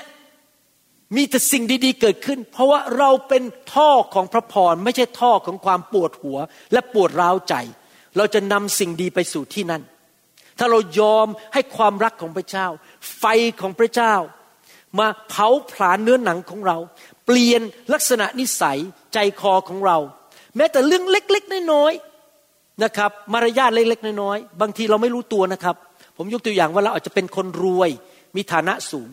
[1.16, 3.42] มีแต่สิ่งดีๆเกิดขึ้น เพราะว่าเราเป็น
[3.74, 6.38] ท่อของพระพร ไม่ใช่ท่อของความปวดหัว
[6.72, 7.54] และปวดร้าวใจ
[8.16, 9.82] เราจะนำสิ่งดีไปสู่ที่นั่น
[10.58, 12.66] ถ้าเรายอมให้ความรักของพระเจ้า
[13.18, 13.24] ไฟ
[13.60, 14.14] ของพระเจ้า
[14.98, 16.78] มาเผาผลาญเนื้อหนังของเรา
[17.26, 18.78] เปลี่ยนลักษณะนิสัย
[19.14, 19.98] ใจคอของเรา
[20.56, 22.09] แม้แต่เรื่องเล็ก ๆ น้อยๆ
[22.84, 25.76] นะครับมารยาทเล็กๆน้อยๆบางทีเราไม่รู้ตัวนะครับ
[26.16, 27.90] ผมยกตัวอย่างว่าเราอาจจะเป็นคนรวย
[28.36, 29.08] มีฐานะสูง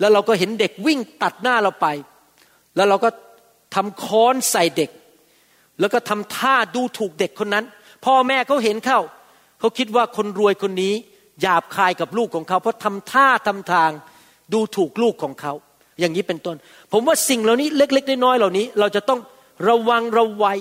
[0.00, 1.86] แล้วเราก็เห็นเด็กวิ่งตัดหน้าเราไป
[2.76, 3.08] แล้วเราก็
[3.74, 4.90] ทำค้อนใส่เด็ก
[5.80, 7.64] แล้วก็ทำท่าดูถูกเด็กคนนั้น
[8.04, 9.00] พ่อแม่เขาเห็นเข้า
[9.60, 10.94] เขาคิดว่าคนรวยคนนี้
[11.40, 13.90] หยาบคายกับลูกของเขา เพราะทำท่าทำทาง
[14.52, 15.52] ดูถูกลูกของเขา
[16.00, 16.56] อย่างนี้เป็นต้น
[16.92, 19.20] ผมว่าสิ่งเหล่านี้เล็ก ๆ น้อยๆเหล่านี้ เราจะต้อง
[19.68, 20.58] ระวังระวัย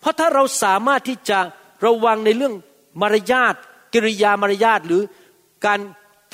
[0.00, 1.38] เพราะถ้าเราสามารถที่จะ
[1.86, 2.54] ระวังในเรื่อง
[3.02, 3.54] มารยาท
[3.94, 5.02] กิริยามารยาทหรือ
[5.66, 5.80] การ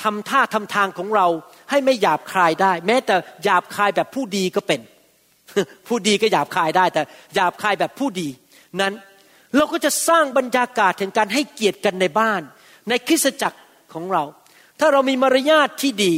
[0.03, 1.27] ทำท่าทำทางของเรา
[1.69, 4.81] ให้ไม่หยาบคายได้ แม้แต่หยาบคายแบบผู้ดีก็เป็น
[5.87, 7.01] ผู้ดีก็หยาบคายได้ แต่
[7.35, 8.27] หยาบคายแบบผู้ดี
[8.81, 8.93] นั้น
[9.55, 12.41] เราก็จะสร้างบรรยากาศแห่งการให้เกียรติกันในบ้าน
[12.89, 13.59] ในคริสตจักร
[13.93, 14.23] ของเรา
[14.79, 16.13] ถ้าเรามีมารยาทที่ดี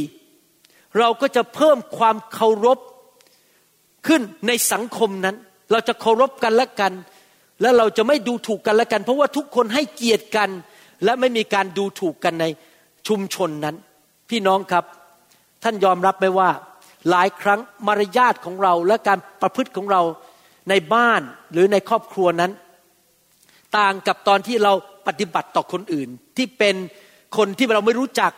[0.98, 2.78] เราก็จะเพิ่มความเคารพ
[4.06, 5.36] ขึ้นในสังคมนั้น
[5.70, 6.92] เราจะเคารพกันและกัน
[7.60, 10.50] และเราจะไม่ดูถูกกันและกัน เพราะว่าทุกคนให้เกียรติกัน
[11.04, 12.46] และไม่มีการดูถูกกันใน
[13.08, 13.76] ชุมชนนั้น
[14.30, 14.84] พี่น้องครับ
[15.62, 16.50] ท่านยอมรับไหมว่า
[17.10, 20.02] หลายครั้งมารยาทของเราและการประพฤติของเรา
[20.70, 21.20] ในบ้าน
[21.52, 22.52] หรือในครอบครัวนั้น
[23.78, 24.72] ต่างกับตอนที่เรา
[25.06, 26.74] ปฏิบัติต่อคนอื่น ที่เป็น
[27.36, 28.32] คนที่เราไม่รู้จัก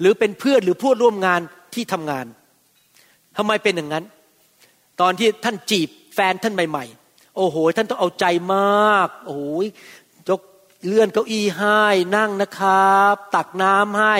[0.00, 1.40] หรือเป็นเพื่อนหรือผู้ร่วมงาน
[1.74, 2.26] ที่ทำงาน
[3.36, 4.04] ทำไมเป็นอย่างนั้น
[5.00, 6.95] ตอนที่ท่านจีบแฟนท่านใหม่ๆ
[7.36, 9.42] โอ้โห ท่านต้องเอาใจมาก โอ้โห
[10.28, 10.40] ยก
[10.86, 11.80] เลื่อนเก้าอี้ให้
[12.16, 14.16] นั่งนะครับ ตักน้ำให้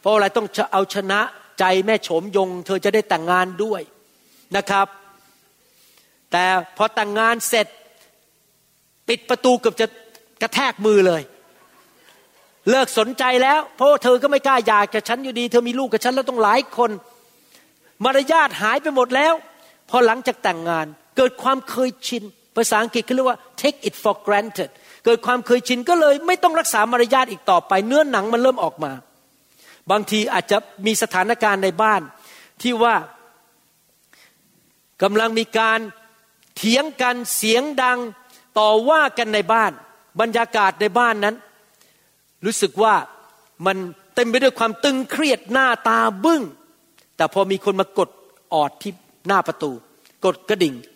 [0.00, 1.20] เพราะอะไรต้องเอาชนะ
[1.58, 3.82] ใจแม่โฉมยง เธอจะได้แต่งงานด้วย
[4.56, 4.86] นะครับ
[6.32, 6.44] แต่
[6.76, 7.66] พอแต่งงานเสร็จ
[9.08, 9.86] ปิดประตูเกือบจะ
[10.42, 11.22] กระแทกมือเลย
[12.70, 16.90] เลิกสนใจแล้ว เพราะเธอก็ไม่กล้าอยากกับฉันอยู่ดี เธอมีลูกกับฉันแล้วต้องหลายคน
[18.04, 19.34] มารยาทหายไปหมดแล้ว
[19.90, 22.24] พอหลังจากแต่งงานเกิดความเคยชิน
[22.56, 24.70] ภาษาอังกฤษเขาเรียกว่า take it for granted
[25.04, 28.92] เกิดความเคยชินก็เลยไม่ต้องรักษามารยาทอีกต่อไป เนื้อหนังมันเริ่มออกมา
[29.90, 32.02] บางทีอาจจะมีสถานการณ์ในบ้าน
[32.62, 32.94] ที่ว่า
[35.02, 35.78] กำลังมีการ
[36.56, 37.98] เถียงกันเสียงดัง
[38.58, 39.72] ต่อว่ากันในบ้าน
[40.20, 41.36] บรรยากาศในบ้านนั้น
[42.44, 42.94] รู้สึกว่า
[43.66, 43.76] มัน
[44.14, 46.42] เต็มไปด้วยความตึงเครียดหน้าตาบึ้ง
[47.16, 48.10] แต่พอมีคนมากด
[48.54, 48.92] ออดที่
[49.26, 49.70] หน้าประตู
[50.24, 50.95] กดกระดิ่งอิง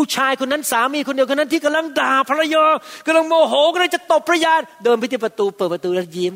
[0.00, 2.64] ผู้ชายคนนั้นสามีคนเดียวคนนั้นที่กำลังด่าภรรยา
[3.06, 4.52] กำลังโมโหกำลังจะตบภรรยา
[4.84, 6.34] เดินไปที่ประตูเปิดประตูแล้วยิ้ม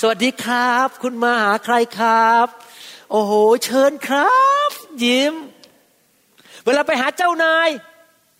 [0.00, 2.46] สวัสดีครับ คุณมาหาใครครับ
[3.10, 3.32] โอ้โห
[3.64, 4.70] เชิญครับ
[5.04, 5.34] ยิ้ม
[6.64, 7.68] เวลาไปหาเจ้านาย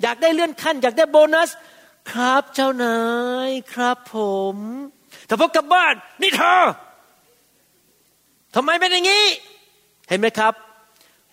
[0.03, 1.51] อยากได้เลื่อนขั้น อยากได้โบนัส
[2.13, 2.99] ครับเจ้านา
[3.49, 4.17] ยครับผ
[4.55, 4.57] ม
[5.27, 6.63] แต่พอกลับบ้านนี่เธอ
[8.55, 9.25] ทำไมเป็นอย่างนี้
[10.09, 10.53] เห็นไหมครับ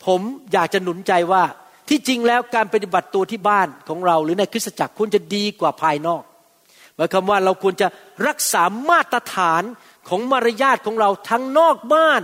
[0.06, 0.22] ผม
[0.54, 1.44] อยากจะหนุนใจว่า
[1.90, 6.24] ที่จริงแล้วการปฏิบัติตัวที่บ้านของเรา หรือในคริสตจักรควรจะดีกว่าภายนอก
[6.96, 7.88] หมายความว่าเราควรจะ
[8.28, 9.64] รักษามาตรฐาน
[10.10, 12.22] ของมารยาทของเราทั้งนอกบ้าน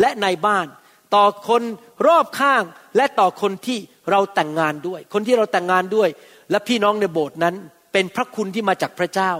[0.00, 0.66] และในบ้าน
[1.14, 1.62] ต่อคน
[2.06, 2.62] รอบข้าง
[2.96, 3.78] และต่อคนที่
[4.10, 6.08] เราแต่งงานด้วย คนที่เราแต่งงานด้วย
[6.50, 7.54] และพี่น้องในโบสถ์นั้น
[7.92, 9.32] เป็นพระคุณที่มาจากพระเจ้า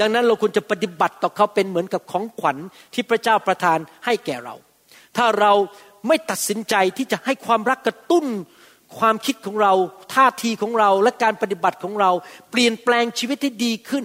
[0.00, 2.56] ดังนั้นเราควรจะปฏิบัติต่อเขาเป็นเหมือนกับของขวัญ
[2.94, 4.54] ที่พระเจ้าประทานให้แก่เรา
[5.16, 5.52] ถ้าเรา
[6.08, 8.26] ไม่ตัดสินใจที่จะให้ความรักกระตุ้น
[8.98, 9.72] ความคิดของเรา
[10.14, 12.10] ท่าทีของเราและการปฏิบัติของเรา
[12.50, 14.04] เปลี่ยนแปลงชีวิตที่ดีขึ้น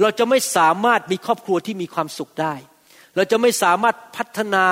[0.00, 2.54] เราจะไม่สามารถมีครอบครัวที่มีความสุขได้
[3.16, 4.64] เราจะไม่สามารถพัฒนา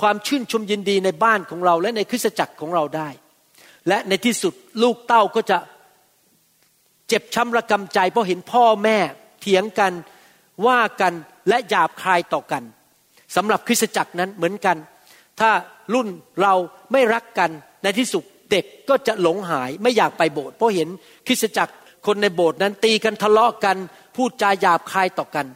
[0.00, 3.08] ความชื่นชมยินดีในบ้านของเรา และในคริสตจักรของเราได้
[3.88, 5.58] และในที่สุดลูกเต้าก็จะ
[7.08, 8.98] เจ็บช้ำระกำใจ เพราะเห็นพ่อแม่
[9.40, 9.92] เถียงกัน
[10.66, 11.12] ว่ากัน
[11.48, 12.62] และหยาบคายต่อกัน
[13.36, 14.76] สำหรับคริสตจักรนั้นเหมือนกัน
[15.40, 15.50] ถ้า
[15.94, 16.08] รุ่น
[16.42, 16.54] เรา
[16.92, 17.50] ไม่รักกัน
[17.82, 20.88] ในที่สุด เด็กก็จะหลงหายไม่อยากไปโบสถ์เพราะเห็น
[21.26, 21.74] คริสตจักร
[22.06, 23.76] คนในโบสถ์นั้นตีกันทะเลาะกัน
[24.16, 25.46] พูดจาหยาบคายต่อกัน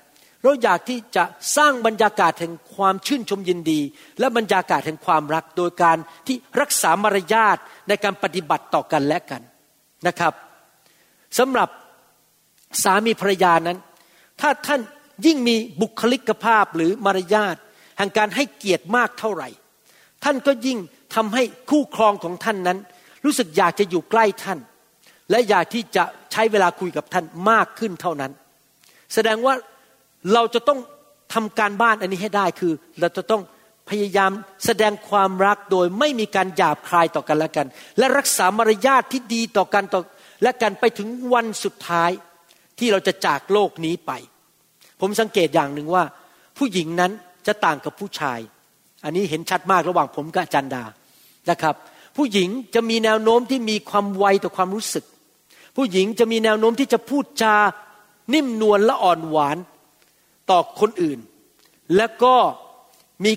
[0.42, 1.24] เราอยากที่จะ
[1.56, 3.80] สร้างบรรยากาศแห่งความชื่นชมยินดี
[4.18, 7.56] และบรรยากาศแห่งความรักโดยการที่รักษามารยาท
[7.88, 9.42] ในการปฏิบัติต่อกันและกัน
[10.06, 10.32] นะครับ
[11.38, 11.68] สำหรับ
[12.82, 13.78] สามีภรรยานั้น
[14.40, 14.80] ถ้าท่าน
[15.26, 17.56] ยิ่งมีบุคลิกภาพหรือมารยาท
[17.98, 19.48] แห่งการให้เกียรติมากเท่าไหร่
[20.24, 20.78] ท่านก็ยิ่ง
[21.14, 22.78] ทำให้คู่ครองของท่านนั้น
[23.24, 24.58] รู้สึกอยากจะอยู่ใกล้ท่าน
[25.30, 28.32] และอยากที่จะใช้เวลาคุยกับท่านมากขึ้นเท่านั้น
[29.14, 29.54] แสดงว่า
[30.32, 30.80] เราจะต้อง
[31.34, 33.42] ทำการบ้านอันนี้ให้ได้คือ เราจะต้อง
[33.90, 34.32] พยายาม
[34.66, 37.66] แสดงความรักโดยไม่มีการหยาบคายต่อกันและกัน
[37.98, 40.00] และรักษามารยาทที่ดีต่อกันต่อ
[40.42, 42.10] และกันไปถึงวันสุดท้าย
[42.78, 44.12] ที่เราจะจากโลกนี้ไป
[45.00, 46.04] ผมสังเกตอย่างหนึ่งว่า
[46.58, 47.12] ผู้หญิงนั้น
[47.46, 48.38] จะต่างกับผู้ชาย
[49.06, 50.84] อันนี้เห็นชัดมากระหว่างผมกับจันดา
[51.50, 51.74] นะครับ
[52.16, 55.04] ผู้หญิงจะมีแนวโน้มที่มีความไวต่อความรู้สึก
[55.76, 57.56] ผู้หญิงจะมีแนวโน้มที่จะพูดจา
[58.34, 59.56] นิ่มนวลและอ่อนหวาน
[60.50, 61.18] ต่อคนอื่น
[61.96, 62.34] และก็
[63.24, 63.32] มี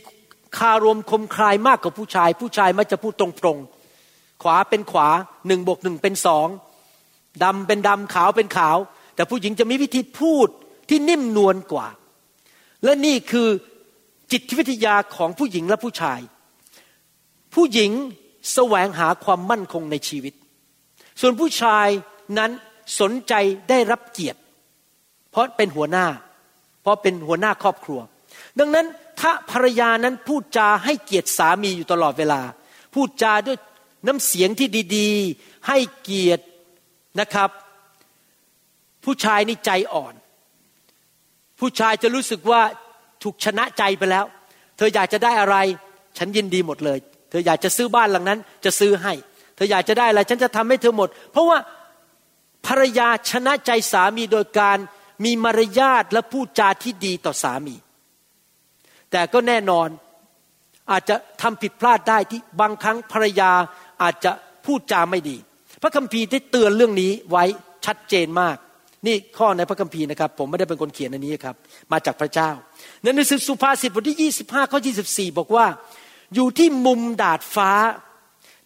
[0.57, 5.09] คารมคมคลายมากกว่าผู้ชาย ผู้ชายมักจะพูดตรงๆ ขวาเป็นขวา
[5.47, 6.47] หนึ่งบวกหนึ่งเป็นสอง
[7.43, 8.77] ดำเป็นดำขาวเป็นขาว
[9.15, 10.47] แต่ผู้หญิงจะมีวิธีพูด
[10.89, 11.87] ที่นิ่มนวลกว่า
[12.83, 13.49] และนี่คือ
[14.31, 16.19] จิตวิทยาของผู้หญิงและผู้ชาย
[17.53, 17.91] ผู้หญิง
[18.53, 20.33] แสวงหาความมั่นคงในชีวิต
[21.21, 21.87] ส่วนผู้ชาย
[22.37, 22.51] นั้น
[22.99, 23.33] สนใจ
[23.69, 24.39] ได้รับเกียรติ
[25.31, 26.07] เพราะเป็นหัวหน้า
[26.81, 27.99] เพราะเป็นหัวหน้าครอบครัว
[28.59, 28.87] ดังนั้น
[29.19, 32.41] ถ้าภรรยานั้นพูดจาให้เกียรติสามีอยู่ตลอดเวลา
[32.93, 33.57] พูดจาด้วย
[34.07, 36.43] น้ำเสียงที่ดีๆ ให้เกียรติ
[37.19, 37.49] นะครับ
[39.03, 40.13] ผู้ชายนี่ใจอ่อน
[41.59, 42.61] ผู้ชายจะรู้สึกว่า
[43.23, 44.25] ถูกชนะใจไปแล้ว
[44.77, 45.55] เธออยากจะได้อะไร
[46.17, 49.13] ฉันยินดีหมดเลย เธออยากจะซื้อบ้านหลังนั้น จะซื้อให้
[49.55, 51.57] เธออยากจะได้อะไรฉันจะทำให้เธอหมด เพราะว่า
[52.67, 54.77] ภรรยาชนะใจสามีโดยการ
[55.25, 57.75] มีมารยาทและพูดจาที่ดีต่อสามี
[59.11, 59.87] แต่ก็แน่นอน
[60.91, 63.51] อาจจะทำผิดพลาดได้ที่บางครั้งภรรยา
[64.03, 64.31] อาจจะ
[64.65, 65.37] พูดจาไม่ดี
[65.81, 67.43] พระคัมภีร์ได้เตือนเรื่องนี้ไว้
[67.85, 68.57] ชัดเจนมาก
[69.07, 71.55] นี่ข้อในพระคัมภีร์นะครับ ผมไม่ได้เป็นคนเขียนอันนี้ครับ
[71.91, 72.49] มาจากพระเจ้า
[73.01, 75.65] ในหนังสือสุภาษิตบทที่ 25ข้อ24 บอกว่า
[76.35, 77.71] อยู่ที่มุมดาดฟ้า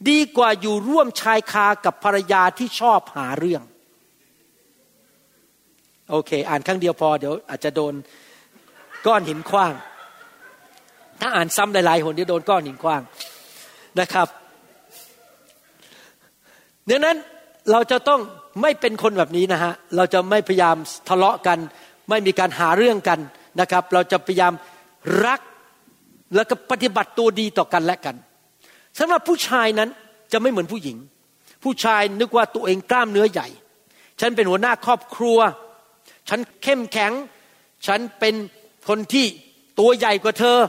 [0.10, 3.64] ดีกว่าอยู่ร่วมชายคากับภรรยาที่ชอบหาเรื่อง
[6.10, 7.94] โอเค อ่านครั้งเดียวพอเดี๋ยวอาจจะโดน
[9.06, 9.74] ก้อนหินคว้าง
[11.22, 13.02] ถ้าอ่านซ้ำหลายๆหนเดี๋ยวโดนก้อนหินคว้าง
[14.00, 14.28] นะครับ
[16.90, 17.18] ดังนั้น
[17.72, 18.22] เราจะต้อง
[18.62, 20.76] ไม่เป็นคนแบบนี้นะฮะ เราจะไม่พยายาม
[21.10, 21.58] ทะเลาะกัน
[22.10, 23.20] ไม่มีการหาเรื่องกัน
[23.60, 24.54] นะครับ เราจะพยายาม
[25.26, 25.40] รัก
[26.36, 28.16] แล้วก็ปฏิบัติตัวดีต่อกันและกัน
[29.00, 29.90] สำหรับผู้ชายนั้น
[30.32, 30.98] จะไม่เหมือนผู้หญิง
[31.64, 33.48] ผู้ชายนึกว่าตัวเองกล้ามเนื้อใหญ่
[34.20, 35.40] ฉันเป็นหัวหน้าครอบครัว
[36.30, 37.12] ฉันเข้มแข็ง
[37.88, 38.36] ฉันเป็น
[38.88, 39.26] คนที่
[39.80, 40.60] ตัวใหญ่กว่าเธอ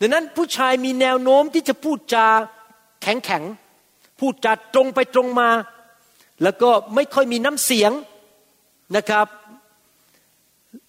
[0.00, 2.26] ดังนั้นผู้ชายมีแนวโน้มที่จะพูดจา
[3.02, 3.42] แข็งแข็ง
[4.20, 5.50] พูดจาตรงไปตรงมา
[6.42, 7.92] แล้วก็ไม่ค่อยมีน้ำเสียง
[8.96, 9.26] นะครับ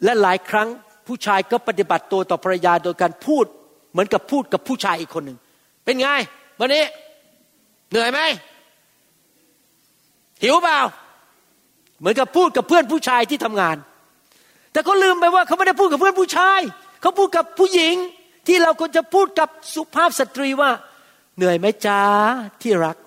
[0.04, 0.70] และหลายครั้ง
[1.08, 3.46] ผู้ชายก็ปฏิบัติตัวต่อภรรยาโดยการพูด
[3.92, 5.38] เหมือนกับพูดกับผู้ชายอีกคนหนึ่ง
[5.86, 6.08] เป็นไง
[6.60, 6.84] วันนี้
[7.92, 8.20] เหนื่อยไหม
[10.42, 10.80] หิวเปล่า
[12.00, 13.78] เหมือนกับพูดกับเพื่อนผู้ชายที่ทำงาน
[14.72, 16.60] แต่เขาลืมไปว่าเขาไม่ได้พูดกับเพื่อนผู้ชาย
[17.02, 17.96] เขาพูดกับผู้หญิง
[18.48, 20.72] ที่เราควรจะพูดกับสุภาพสตรีว่า
[21.38, 22.02] เหนื่อยไหมจ้า
[22.62, 22.98] ที่รัก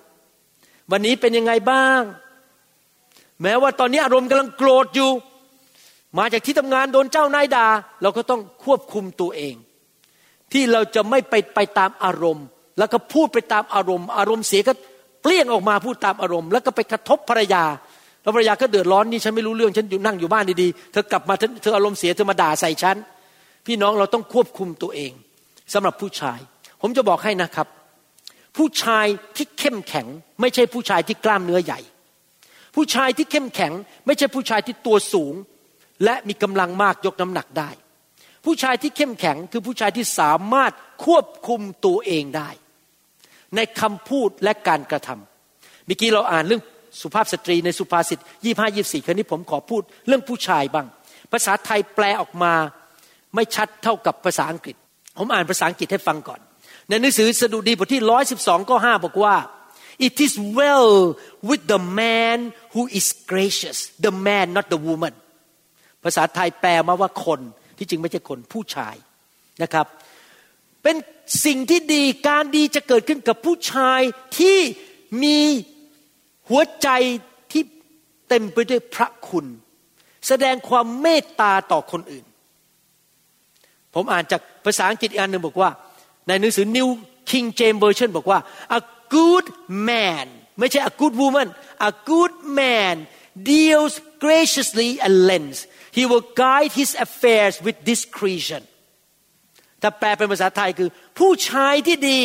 [0.90, 2.00] วันนี้เป็นยังไงบ้าง
[3.42, 5.10] แม้ว่าตอนนี้อารมณ์กำลังโกรธอยู่
[6.18, 7.66] มาจากที่ทำงานโดนเจ้านายด่า
[8.02, 9.54] เราก็ต้องควบคุมตัวเอง
[10.52, 12.46] ที่เราจะไม่ไปไปตามอารมณ์
[12.78, 14.72] แล้วก็พูดไปตามอารมณ์ อารมณ์เสียก็
[15.22, 17.64] เปลี่ยนออกมาพูดตามอารมณ์ แล้วก็ไปกระทบภรรยา
[18.22, 22.96] แล้วภรรยาก็เดือดร้อนนี่ฉันไม่รู้เรื่องฉันอยู่นั่งอยู่บ้านดีๆเธอกลับมาเธออารมณ์เสียเธอมาด่าใส่ฉัน
[23.66, 25.12] พี่น้องเราต้องควบคุมตัวเอง
[25.72, 26.38] สำหรับผู้ชาย
[26.80, 27.66] ผมจะบอกให้นะครับ
[28.56, 30.06] ผู้ชายที่เข้มแข็ง
[30.40, 31.80] ไม่ใช่ผู้ชายที่กล้ามเนื้อใหญ่
[32.76, 33.72] ผู้ชายที่เข้มแข็ง
[34.06, 35.34] ไม่ใช่ผู้ชายที่ตัวสูง
[36.04, 37.70] และมีกำลังมากยกน้ำหนักได้
[38.44, 40.72] ผู้ชายที่เข้มแข็งคือผู้ชายที่สามารถ
[41.04, 42.50] ควบคุมตัวเองได้
[43.56, 46.62] ในคำพูดและการกระทำเมื่อกี้เราอ่านเรื่อง
[47.02, 50.86] สุภาพสตรีในสุภาษิตยี่ห้ายี่สี่ครั้นี้ผมขอพูดเรื่องผู้ชายบ้าง
[51.32, 52.52] ภาษาไทยแปลออกมา
[53.34, 54.76] ไม่ชัดเท่ากับภาษาอังกฤษ
[55.18, 56.40] ผมอ่านภาษาอังกฤษให้ฟังก่อน
[56.88, 59.36] ในหนังสือสดุดีบทที่ร้อยสิบสองก็ห้าบอกว่า
[60.06, 60.90] it is well
[61.48, 62.38] with the man
[62.74, 65.14] who is gracious the man not the woman
[66.06, 67.40] ภาษาไทยแปลมาว่าคน
[67.78, 68.94] ที่จริงไม่ใช่คนผู้ชาย
[69.62, 69.86] นะครับ
[70.82, 70.96] เป็น
[71.44, 74.00] สิ่งที่ดีการดีจะเกิดขึ้นกับผู้ชาย
[74.38, 74.58] ที่
[75.22, 75.38] มี
[76.48, 76.88] หัวใจ
[77.52, 77.62] ที่
[78.28, 79.46] เต็มไปด้วยพระคุณ
[80.28, 82.24] แสดงความเมตตาต่อคนอื่น
[83.94, 85.70] ผมอ่านจากภาษาอังกฤษอีกอันหนึ่งบอกว่า
[86.26, 86.88] ในหนังสือ New
[87.30, 88.38] King James Version บอกว่า
[88.78, 88.80] a
[89.16, 89.46] good
[89.88, 90.26] man
[90.58, 91.48] ไม่ใช่ a good woman
[91.88, 92.94] a good man
[93.52, 95.58] deals graciously and lends
[95.96, 98.62] he will guide his affairs with discretion
[99.82, 102.20] ถ้าแปลเป็นภาษาไทยคือ ผู้ชายที่ดี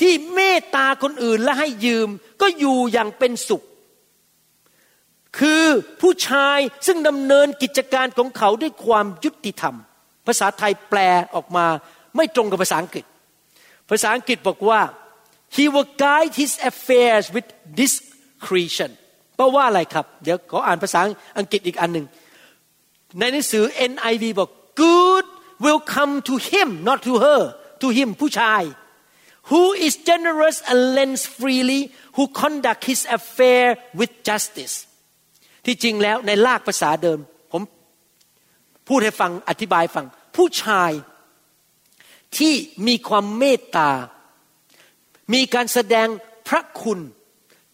[0.00, 2.08] ที่เมตตาคนอื่นและให้ยืม
[2.40, 3.62] ก็อยู่อย่างเป็นสุข
[5.38, 5.64] คือ
[6.00, 9.76] ผู้ชายซึ่งดำเนินกิจการของเขาด้วยความยุติธรรม
[10.26, 10.98] ภาษาไทยแปล
[11.34, 11.66] ออกมา
[12.16, 13.04] ไม่ตรงกับภาษาอังกฤษ
[13.90, 14.80] ภาษาอังกฤษบอกว่า
[15.56, 17.48] he will guide his affairs with
[17.80, 18.90] discretion
[19.36, 21.00] แปลว่าอะไรครับ เดี๋ยวขออ่านภาษา
[21.38, 22.06] อังกฤษอีกอันหนึ่ง
[23.18, 24.50] ในหนังสือ NIV บอก
[24.82, 25.24] good
[25.64, 27.40] will come to him not to her
[27.82, 28.62] to him ผู้ชาย
[29.50, 31.80] who is generous and lends freely
[32.16, 33.66] who conduct his affair
[33.98, 34.74] with justice
[35.64, 37.18] ที่จริงแล้วในลากภาษาเดิม
[37.52, 37.62] ผม
[38.88, 40.92] พูดให้ฟังอธิบายฟัง ผู้ชาย
[42.38, 42.54] ที่
[42.86, 43.90] มีความเมตตา
[45.34, 46.08] มีการแสดง
[46.48, 47.00] พระคุณ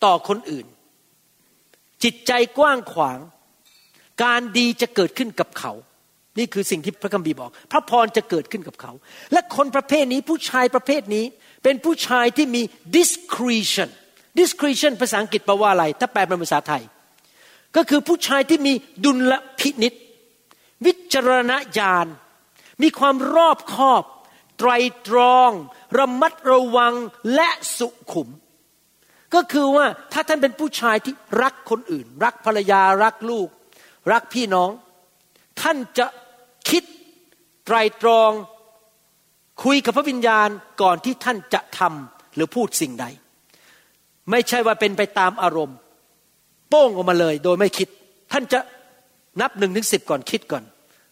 [0.05, 0.67] ต่อคนอื่น
[2.03, 3.19] จิตใจกว้างขวาง
[4.23, 5.73] การดีจะเกิดขึ้นกับเขา
[6.39, 8.93] นี่คือสิ่งที่พระคัมภีร์บอก พระพรจะเกิดขึ้นกับเขา
[9.33, 11.25] และคนประเภทนี้ผู้ชายประเภทนี้
[11.65, 12.63] เป็นผู้ชายที่มี
[12.97, 13.89] discretion
[14.39, 16.83] discretion ภาษาอังกฤษแปลว่าอะไร ถ้าแปลเป็นภาษาไทย
[17.77, 18.73] ก็คือผู้ชายที่มี
[19.05, 19.95] ดุลพินิษ
[20.87, 22.07] วิจารณญาณ
[22.83, 24.03] มีความรอบคอบ
[24.59, 24.71] ไตร
[25.07, 25.51] ตรอง
[25.99, 26.95] ระมัดระวัง
[27.35, 28.29] และสุขุม
[29.35, 33.49] ก็คือว่าถ้าท่านเป็นผู้ชายที่รักคนอื่น รักภรรยารักลูก
[34.13, 34.71] รักพี่น้อง
[35.61, 36.07] ท่านจะ
[36.71, 36.83] คิด
[37.65, 38.31] ไตรตรอง
[39.65, 40.49] คุยกับพระวิญญาณ
[40.83, 43.07] ก่อนที่ท่านจะทำหรือพูดสิ่งใด
[44.31, 45.77] ไม่ใช่ว่าเป็นไปตามอารมณ์
[46.69, 47.89] โป้งออกมาเลยโดยไม่คิด
[48.33, 48.59] ท่านจะ
[49.41, 50.65] นับหนึ่งถึงสิบก่อนคิดก่อน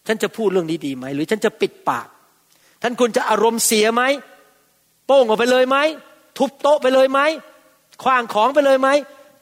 [0.06, 2.08] ท่านจะพูดเรื่องนี้ดีไหม หรือท่านจะปิดปาก
[2.82, 4.02] ท่านควรจะอารมณ์เสียไหม
[5.06, 5.78] โป้งออกไปเลยไหม
[6.38, 7.20] ทุบโต๊ะไปเลยไหม
[8.02, 8.88] คว้างของไปเลยไหม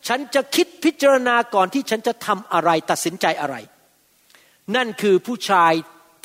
[0.08, 3.56] ฉันจะคิดพิจารณาก่อนที่ฉันจะทำอะไรตัดสินใจอะไร
[4.76, 5.72] นั่นคือผู้ชาย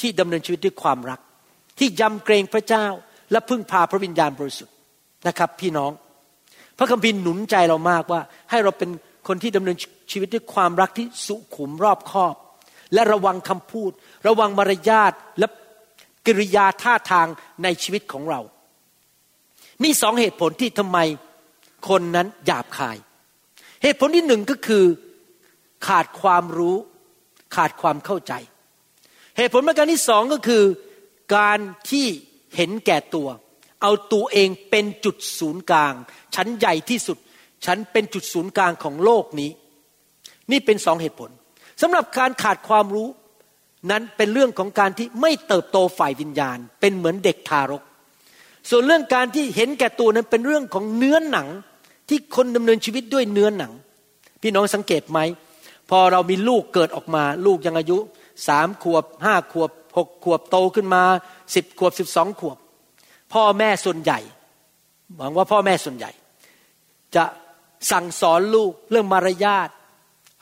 [0.01, 1.19] ที่ดำเนินชีวิตด้วยความรัก
[1.79, 2.85] ที่ยำเกรงพระเจ้า
[3.31, 4.75] และพึ่งพาพระวิญญาณบริสุทธิ์
[5.27, 5.91] นะครับ พี่น้อง
[6.77, 8.89] พระคัมภีร์หนุนใจเรามากว่า ให้เราเป็น
[9.27, 9.77] คนที่ดำเนิน
[10.11, 12.35] ชีวิตด้วยความรักที่สุขุมรอบคอบ
[12.93, 13.91] และระวังคำพูด
[14.27, 15.47] ระวังมารยาทและ
[16.25, 17.27] กิริยาท่าทาง
[17.63, 18.41] ในชีวิตของเรา
[19.83, 20.97] มีสองเหตุผลที่ทำไม
[21.89, 22.97] คนนั้นหยาบคาย
[23.83, 24.85] เหตุผลที่หนึ่งก็คือ
[25.87, 26.77] ขาดความรู้
[27.55, 28.33] ขาดความเข้าใจ
[29.37, 30.63] เหตุผลประการที่สองก็คือ
[31.35, 32.07] การที่
[32.55, 33.27] เห็นแก่ตัว
[33.81, 35.93] เอาตัวเองเป็นจุดศูนย์กลาง
[36.35, 37.17] ฉันใหญ่ที่สุด
[37.65, 39.51] ฉันเป็นจุดศูนย์กลางของโลกนี้
[40.51, 41.29] นี่เป็นสองเหตุผล
[41.81, 43.09] สำหรับการขาดความรู้
[43.91, 47.83] นั้นเป็นเรื่องของการที่ไม่เติบโตฝ่ายวิญญาณ เป็นเหมือนเด็กทารก
[48.69, 51.47] ส่วนเรื่องการที่เห็นแก่ตัวนั้นเป็นเรื่องของเนื้อหนัง
[52.09, 53.71] ที่คนดำเนินชีวิตด้วยเนื้อหนัง
[54.41, 55.19] พี่น้องสังเกตไหม
[55.89, 57.97] พอเรามีลูกเกิดออกมา ลูกยังอายุ
[58.47, 61.03] สามขวบห้าขวบหกขวบโตขึ้นมา
[61.55, 62.57] สิบขวบสิบสองขวบ
[63.33, 64.19] พ่อแม่ส่วนใหญ่
[65.17, 66.11] หวังว่าพ่อแม่ส่วนใหญ่
[67.15, 67.23] จะ
[67.91, 69.69] สั่งสอนลูกเรื่องมารยาท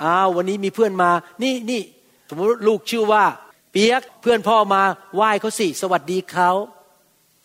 [0.03, 1.11] อ้าววันนี้มีเพื่อนมา
[1.43, 1.81] นี่นี่
[2.29, 3.23] สมมติลูกชื่อว่า
[3.71, 4.81] เปียกเพื่อนพ่อมา
[5.15, 6.49] ไหว้เขาสิสวัสดีเขา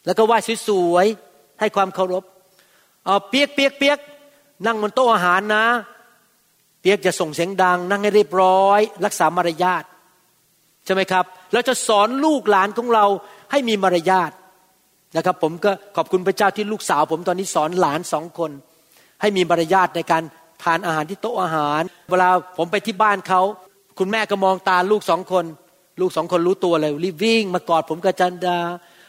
[0.04, 0.36] แล้วก็ไหว้
[0.68, 2.24] สวยๆให้ความเคารพ
[3.04, 3.98] เอาเปียกเปียกเปียก
[4.66, 5.64] นั่งบนโต๊ะอาหารนะ
[6.80, 9.84] เปียกจะส่งเสียงดัง นั่งให้เรียบร้อย รักษามารยาท
[10.84, 13.06] ใช่ไหมครับเราจะสอนลูกหลานของเรา
[13.50, 14.30] ให้มีมารยาท
[15.16, 18.50] นะครับ ผมก็ขอบคุณพระเจ้าที่ลูกสาว ผมตอนนี้สอนหลานสองคน
[19.20, 20.22] ให้มีมารยาทในการ
[20.62, 23.42] ทานอาหารที่โต๊ะอาหาร เวลาผมไปที่บ้านเขา
[23.98, 25.44] คุณแม่ก็มองตาลูกสองคน
[26.00, 28.58] ลูกสองคนรู้ตัวเลยรีบวิ่งมากอดผมกับจันดา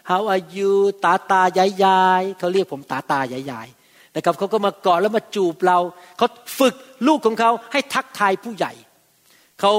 [0.09, 3.67] how are you ตาตายายยายเขาเรียกผมตาตายายยาย
[4.15, 5.79] นะครับเขาก็มากอดแล้วมาจูบเรา
[6.17, 6.27] เขา
[6.59, 6.75] ฝึก
[7.07, 8.73] ลูกของเขาให้ทักทายผู้ใหญ่
[9.59, 9.71] เขา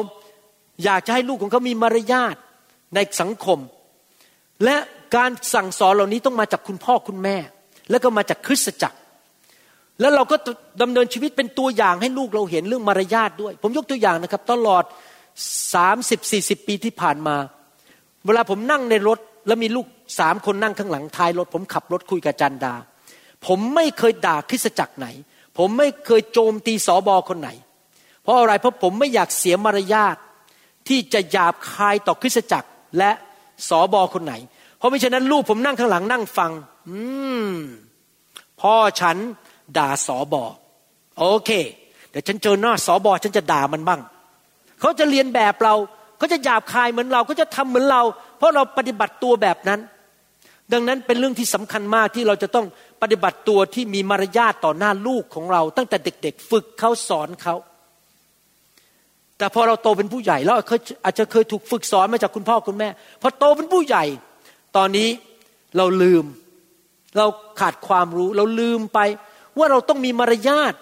[0.84, 2.36] อยากจะให้ลูกของเขามีมารยาท
[2.94, 3.58] ในสังคม
[4.64, 4.76] และ
[5.16, 7.36] การสั่งสอนเหล่านี้ต้องมาจากคุณพ่อคุณแม่
[7.90, 8.98] แล้วก็มาจากคริสตจักร
[10.00, 10.36] แล้วเราก็
[10.82, 14.84] ดำเนินชีวิตเป็นตัวอย่างให้ลูกเราเห็นเรื่องมารยาทด้วย ผมยกตัวอย่างนะครับ ตลอด
[15.74, 17.36] สามสิบสี่สิบปีที่ผ่านมา
[18.26, 19.86] เวลาผมนั่งในรถแล้วมีลูก
[20.18, 22.74] สามคนนั่งข้างหลังท้ายรถ ผมขับรถคุยกับจันดา
[23.46, 25.06] ผมไม่เคยด่าคริสจักรไหน
[25.58, 27.50] ผมไม่เคยโจมตีสอบอคนไหน
[28.22, 30.16] เพราะอะไรเพราะผมไม่อยากเสียมารยาท
[30.88, 32.68] ที่จะหยาบคายต่อคริสจักร
[32.98, 33.10] และ
[33.68, 34.34] สอบอคนไหน
[34.78, 36.50] เพราะไม่ฉะนั้นลูกผมนั่งข้างหลังนั่งฟัง
[36.88, 36.98] อื
[37.46, 37.48] ม
[38.60, 39.16] พ่อฉัน
[39.78, 40.44] ด่าสอบอ
[41.18, 41.50] โอเค
[42.10, 44.00] เดี๋ยวฉันเจอหน้าสอบอฉันจะด่ามันบ้าง
[44.80, 45.74] เขาจะเรียนแบบเรา
[46.18, 48.02] เขาจะหยาบคายเหมือนเราก็จะทำเหมือนเรา
[48.38, 49.80] เพราะเราปฏิบัติตัวแบบนั้น
[50.72, 52.66] ดังนั้นเป็นเรื่องที่สำคัญมากที่เราจะต้อง
[53.04, 57.54] ปฏิบัติตัวที่มีมารยาทต่อหน้าลูกของเรา ตั้งแต่เด็ก ๆ ฝึกเขาสอนเขา
[59.38, 60.56] แต่พอเราโตเป็นผู้ใหญ่แล้ว
[61.04, 62.88] อาจจะเคยถูกฝึกสอนมาจากคุณพ่อคุณแม่
[63.22, 64.04] พอโตเป็นผู้ใหญ่
[64.76, 65.08] ตอนนี้
[65.76, 66.24] เราลืม
[67.16, 67.26] เรา
[67.60, 68.98] ขาดความรู้ เราลืมไป
[69.58, 70.74] ว่าเราต้องมีมารยาท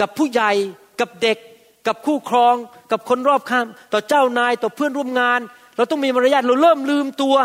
[0.00, 0.52] กับผู้ใหญ่
[1.00, 1.38] กับเด็ก
[1.86, 2.54] กับคู่ครอง
[2.90, 5.40] กับคนรอบข้างต่อเจ้านายต่อเพื่อนร่วมงาน
[5.76, 7.36] เราต้องมีมารยาทเราเริ่มลืมตัว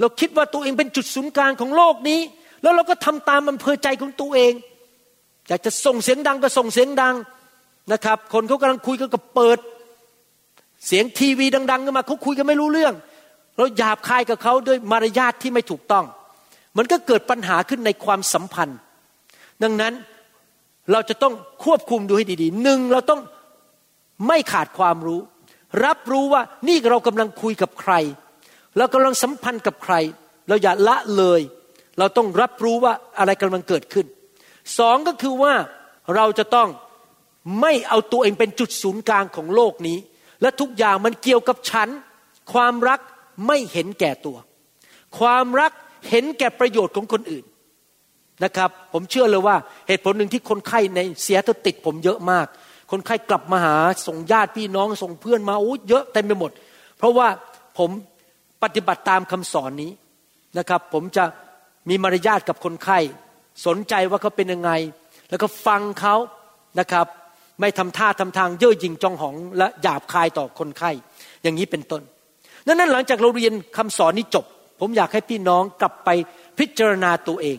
[0.00, 2.20] เราคิดว่าตัวเองเป็นจุดศูนย์กลางของโลกนี้
[2.62, 4.52] แล้วเราก็ทำตามอำเภอใจของตัวเอง
[5.48, 7.14] อยากจะส่งเสียงดังก็ส่งเสียงดัง
[7.92, 9.58] นะครับ คนเขากำลังคุยกันก็เปิด
[10.86, 12.94] เสียงทีวีดังๆขึ้นมาเขาคุยกันไม่รู้เรื่อง
[13.56, 16.04] เราหยาบคายกับเขาด้วยมารยาทที่ไม่ถูกต้อง
[16.76, 18.78] มันก็เกิดปัญหาขึ้นในความสัมพันธ์
[19.62, 19.94] ดังนั้น
[20.92, 21.34] เราจะต้อง
[21.64, 23.20] ควบคุมดูให้ดีๆหนึ่งเราต้อง
[24.26, 25.20] ไม่ขาดความรู้
[25.84, 27.92] รับรู้ว่านี่เรากำลังคุยกับใคร
[28.76, 29.94] เรากำลังสัมพันธ์กับใคร
[30.48, 31.40] เราอย่าละเลย
[31.98, 34.06] เราต้องรับรู้ว่าอะไรกำลังเกิดขึ้น
[34.78, 35.54] สองก็คือว่า
[36.16, 36.68] เราจะต้อง
[37.60, 39.98] ไม่เอาตัวเองเป็นจุดศูนย์กลางของโลกนี้
[40.42, 41.88] และทุกอย่างมันเกี่ยวกับฉัน
[42.52, 43.00] ความรัก
[43.46, 44.36] ไม่เห็นแก่ตัว
[45.18, 45.72] ความรัก
[46.10, 47.44] เห็นแก่ประโยชน์ของคนอื่น
[48.44, 49.56] นะครับ ผมเชื่อเลยว่า
[49.88, 52.46] เหตุผลหนึ่งที่คนไข้ในเสียตัวติดผมเยอะมาก
[52.90, 53.76] คนไข้กลับมาหา
[54.06, 56.50] ส่งญาติพี่น้องส่งเพื่อนมาโอ้เยอะเต็มไปหมด
[56.98, 57.28] เพราะว่า
[57.78, 57.90] ผม
[58.62, 59.90] ปฏิบัติตามคำสอนนี้
[60.58, 61.24] นะครับ ผมจะ
[61.88, 62.98] มีมารยาทกับคนไข้
[63.66, 64.70] สนใจว่าเขาเป็นยังไง
[65.30, 66.14] แล้วก็ฟังเขา
[66.80, 67.06] นะครับ
[67.60, 70.90] ไม่ทำท่าทำทางเย่อหยิ่งจองหองและหยาบคายต่อคนไข้
[71.42, 72.02] อย่างนี้เป็นต้น
[72.66, 74.44] ดังนั้นหลังจากเราเรียนคำสอนนี้จบ
[74.80, 76.08] ผมอยากให้พี่น้องกลับไป
[76.58, 77.58] พิจารณาตัวเอง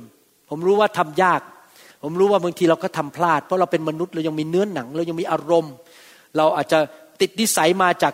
[0.50, 1.42] ผมรู้ว่าทำยาก
[2.04, 5.74] ผมรู้ว่าบางทีเราก็ทำพลาด เพราะเราเป็นมนุษย์เรายังมีเนื้อนหนัง เรายังมีอารมณ์
[6.38, 6.80] เราอาจจะ
[7.22, 8.14] ติดนิสัยมาจาก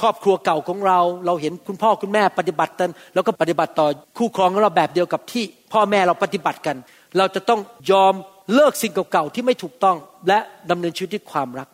[0.00, 3.86] ครอบครัวเก่าของเรา เราเห็นคุณพ่อคุณแม่ปฏิบัติกันแล้วก็ปฏิบัติต่อ
[4.18, 6.76] คู่ครองของเราแบบเดียวกับที่พ่อแม่เราปฏิบัติกัน
[7.18, 8.14] เราจะต้องยอม
[8.54, 9.96] เลิกสิ่งเก่าๆที่ไม่ถูกต้อง
[10.28, 10.38] และ
[10.70, 11.68] ดำเนินชีวิตด้วยความรัก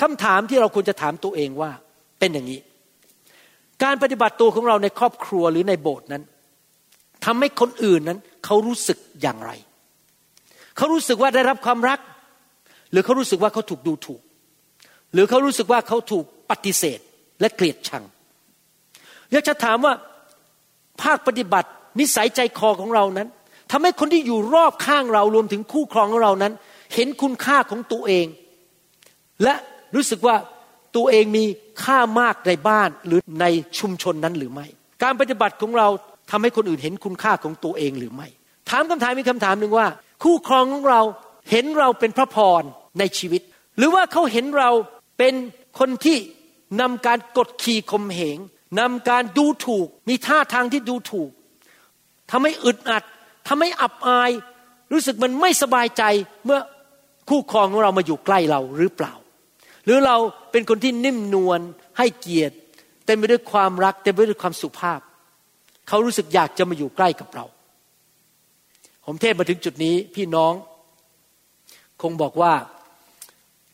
[0.00, 1.70] คำถามที่เราควรจะถามตัวเองว่า
[2.18, 2.60] เป็นอย่างนี้
[3.82, 6.22] การปฏิบัติตัวของเราในครอบครัวหรือในโบสถ์นั้น
[7.24, 9.50] ทำให้คนอื่นนั้นเขารู้สึกอย่างไร
[10.76, 11.98] เขารู้สึกว่าได้รับความรัก
[12.90, 14.20] หรือเขารู้สึกว่าเขาถูกดูถูก
[15.12, 17.00] หรือเขารู้สึกว่าเขาถูกปฏิเสธ
[17.44, 18.04] และเกลียดชัง
[19.32, 19.94] อยากจะถามว่า
[21.02, 21.68] ภาคปฏิบัติ
[22.00, 23.28] นิสัยใจคอของเรานั้น
[23.70, 26.52] ทำให้คนที่อยู่รอบข้างเรารวมถึงคู่ครองของเรานั้น
[26.94, 28.26] เห็นคุณค่าของตัวเอง
[29.42, 29.54] และ
[29.94, 30.36] รู้สึกว่า
[30.96, 31.44] ตัวเองมี
[31.84, 33.46] ค่ามากในบ้านหรือใน
[33.78, 34.66] ชุมชนนั้นหรือไม่
[35.02, 35.88] การปฏิบัติของเรา
[36.30, 38.28] ทำให้คนอื่นเห็นคุณค่าของตัวเองหรือไม่
[38.70, 39.86] ถามคำถามมีคำถามหนึ่งว่า
[40.22, 41.00] คู่ครองของเรา
[41.50, 42.62] เห็นเราเป็นพระพร
[42.98, 43.42] ในชีวิต
[43.78, 44.70] หรือว่าเขาเห็นเรา
[45.18, 45.34] เป็น
[45.78, 46.18] คนที่
[46.80, 48.38] นำการกดขี่ข่มเหง
[48.80, 51.30] นำการดูถูก มีท่าทางที่ดูถูก
[52.30, 53.04] ทำให้อึดอัด
[53.48, 54.30] ทำให้อับอาย
[54.92, 56.02] รู้สึกมันไม่สบายใจ
[56.44, 56.60] เมื่อ
[57.28, 59.14] คู่ครองของเรามาอยู่ใกล้เราหรือเปล่า
[59.84, 60.16] หรือเรา
[60.50, 61.60] เป็นคนที่นิ่มนวล
[61.98, 62.56] ให้เกียรติ
[63.06, 65.00] เต็มไปด้วยความรักเต็มไปด้วยความสุภาพ
[65.88, 67.44] เขารู้สึกอยากจะมาอยู่ใกล้กับเรา
[69.04, 70.52] ผมเทศมาถึงจุดนี้พี่น้อง
[72.02, 72.52] คงบอกว่า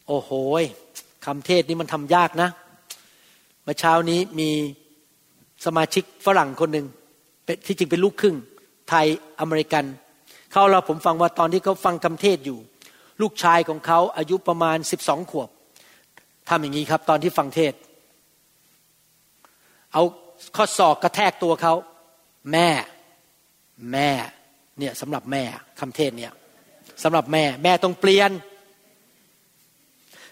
[0.07, 0.30] โอ้โห
[1.26, 2.48] คำเทศนี้มันทำยากนะ
[3.70, 4.50] มื่อเช้านี้มี
[5.66, 6.86] สมาชิกฝรั่งคนหนึ่ง
[7.66, 8.36] ที่จริงเป็นลูกครึ่ง
[8.88, 9.06] ไทย
[9.40, 9.84] อเมริกัน
[10.52, 12.58] เขาเราผมฟังว่าตอนที่เขาฟังคำเทศอยู่
[13.22, 15.48] ลูกชายของเขาอายุประมาณสิบสองขวบ
[16.48, 17.74] ทำอย่างนี้ครับตอนที่ฟังเทศ
[19.92, 20.02] เอา
[20.56, 21.74] ข้อศอกกระแทกตัวเขา
[22.52, 22.68] แม่
[23.92, 24.10] แม่
[24.78, 25.42] เนี่ยสำหรับแม่
[25.80, 26.32] คำเทศเนี่ย
[27.02, 28.30] สำหรับแม่ แม่ต้องเปลี่ยน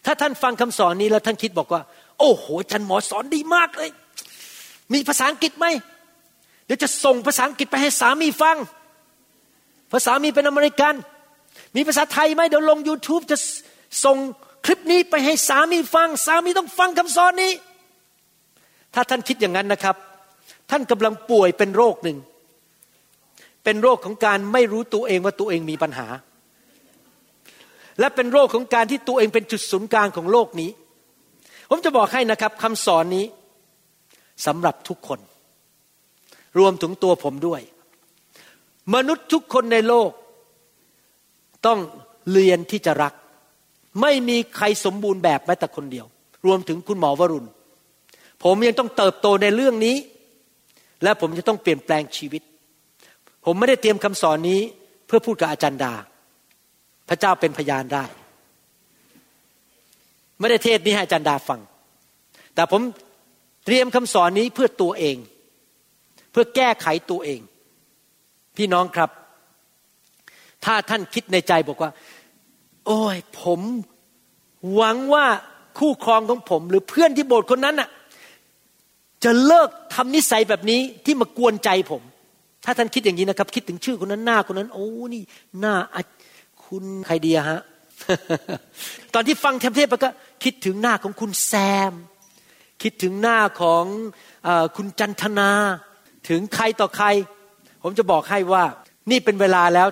[0.05, 1.83] ถ้าท่านฟังคำสอนนี้แล้วท่านคิดบอกว่า
[2.19, 3.91] โอ้โหจันหมอสอนดีมากเลย
[4.93, 5.67] มีภาษาอังกฤษไหม
[6.65, 8.57] เดี๋ยวจะส่งภาษาอังกฤษไปให้สามีฟัง
[9.93, 10.95] ภาษามีเป็นอเมริกัน
[11.77, 13.37] มีภาษาไทยไหมเดี๋ยวลง YouTube จะ
[14.05, 14.17] ส่ง
[14.65, 17.53] คลิปนี้ไปให้สามีฟัง สามีต้องฟังคำสอนนี้
[18.95, 19.97] ถ้าท่านคิดอย่างนั้นนะครับ
[20.71, 22.19] ท่านกำลังป่วยเป็นโรคหนึ่ง
[23.65, 26.07] เป็นโรคของการไม่รู้ตัวเองว่าตัวเองมีปัญหา
[28.01, 30.71] และเป็นโรคของการที่ตัวเองเป็นจุดศูนย์กลางของโลกนี้
[31.69, 33.27] ผมจะบอกให้นะครับคำสอนนี้
[34.47, 35.21] สำหรับทุกคน
[36.59, 37.61] รวมถึงตัวผมด้วย
[38.95, 40.11] มนุษย์ทุกคนในโลก
[41.67, 41.79] ต้อง
[42.33, 43.15] เรียนที่จะรัก
[44.01, 46.07] ไม่มีใครสมบูรณ์แบบแม้แต่คนเดียว
[46.47, 47.49] รวมถึงคุณหมอวรุณ
[48.45, 49.97] ผมยังต้องเติบโตในเรื่องนี้
[51.03, 52.43] และผมจะต้องเปลี่ยนแปลงชีวิต
[53.45, 54.61] ผมไม่ได้เตรียมคำสอนนี้
[55.07, 55.95] เพื่อพูดกับอาจารย์ดา
[57.09, 58.05] พระเจ้าเป็นพยานได้
[60.39, 61.61] ไม่ได้เทศนี้ให้อาจารย์ดาฟัง
[62.55, 62.83] แต่ผม
[63.65, 65.17] เตรียมคำสอนนี้เพื่อตัวเอง
[66.31, 67.41] เพื่อแก้ไขตัวเอง
[68.57, 69.11] พี่น้องครับ
[70.65, 71.91] ถ้าท่านคิดในใจบอกว่า
[72.87, 73.61] โอ้ยผม
[74.75, 75.27] หวังว่า
[75.79, 77.89] คู่ครองของผม หรือเพื่อนที่โบสถ์คนนั้นน่ะ
[79.25, 82.03] จะเลิกทำนิสัยแบบนี้ที่มากวนใจผม
[82.65, 85.23] ถ้าท่านคิดอย่างนี้นะครับ คิดถึงชื่อคนนั้นหน้าคนนั้น โอ้นี่
[85.61, 85.75] หน้า
[86.65, 87.61] คุณใครดีฮะ
[89.15, 90.11] ตอนที่ฟังเทมเทพก็
[90.45, 91.53] คิดถึงหน้าของคุณแซ
[91.91, 91.93] ม
[92.83, 93.85] คิดถึงหน้าของ
[94.47, 95.51] อคุณจันทนา
[96.29, 97.07] ถึงใครต่อใคร
[97.83, 98.65] ผมจะบอกให้ว่า
[99.11, 99.89] นี่เป็นเวลาแล้ว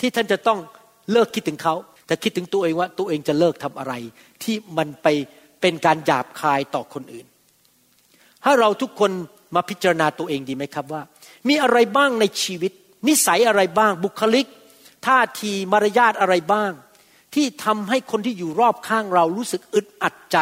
[0.00, 0.58] ที่ท่านจะต้อง
[1.12, 1.74] เลิกคิดถึงเขา
[2.06, 3.92] แต่คิดถึงตัวเองว่าตัวเองจะเลิกทำอะไร
[4.42, 5.06] ที่มันไป
[5.60, 7.26] เป็นการหยาบคายต่อคนอื่น
[8.44, 9.10] ถ้าเราทุกคน
[9.54, 11.02] มาพิจารณาตัวเองดีไหมครับว่า
[11.48, 12.72] มีอะไรบ้างในชีวิต
[13.08, 14.46] นิสัยอะไรบ้างบุคลิก
[15.06, 16.72] ท่าทีมารยาทอะไรบ้าง
[17.34, 20.38] ที่ทำให้คนที่อยู่รอบข้างเรารู้สึกอึดอัดใจ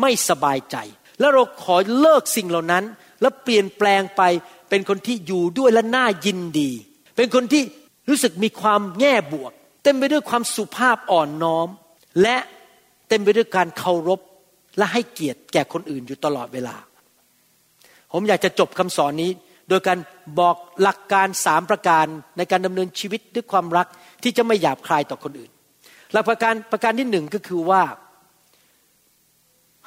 [0.00, 0.76] ไม่สบายใจ
[1.20, 2.84] แล้วเราขอเลิกสิ่งเหล่านั้น
[3.20, 4.22] แล้วเปลี่ยนแปลงไป
[4.70, 6.70] เป็นคนที่อยู่ด้วยและน่ายินดี
[7.16, 7.62] เป็นคนที่
[8.08, 9.52] รู้สึกมีความแง่บวก
[9.82, 11.68] เต็มไปด้วยความสุภาพอ่อนน้อม
[12.22, 12.36] และ
[13.08, 14.20] เต็มไปด้วยการเคารพ
[14.78, 16.76] และให้เกียรติแก่คนอื่นอยู่ตลอดเวลา
[18.12, 19.30] ผมอยากจะจบคำสอนนี้
[19.68, 19.98] โดยการ
[20.38, 22.06] บอกหลักการสามประการ
[22.36, 23.86] ในการดำเนินชีวิตด้วยความรัก
[24.22, 25.51] ที่จะไม่หยาบคายต่อคนอื่น
[26.12, 27.82] หลักประการประการที่หนึ่งก็คือว่า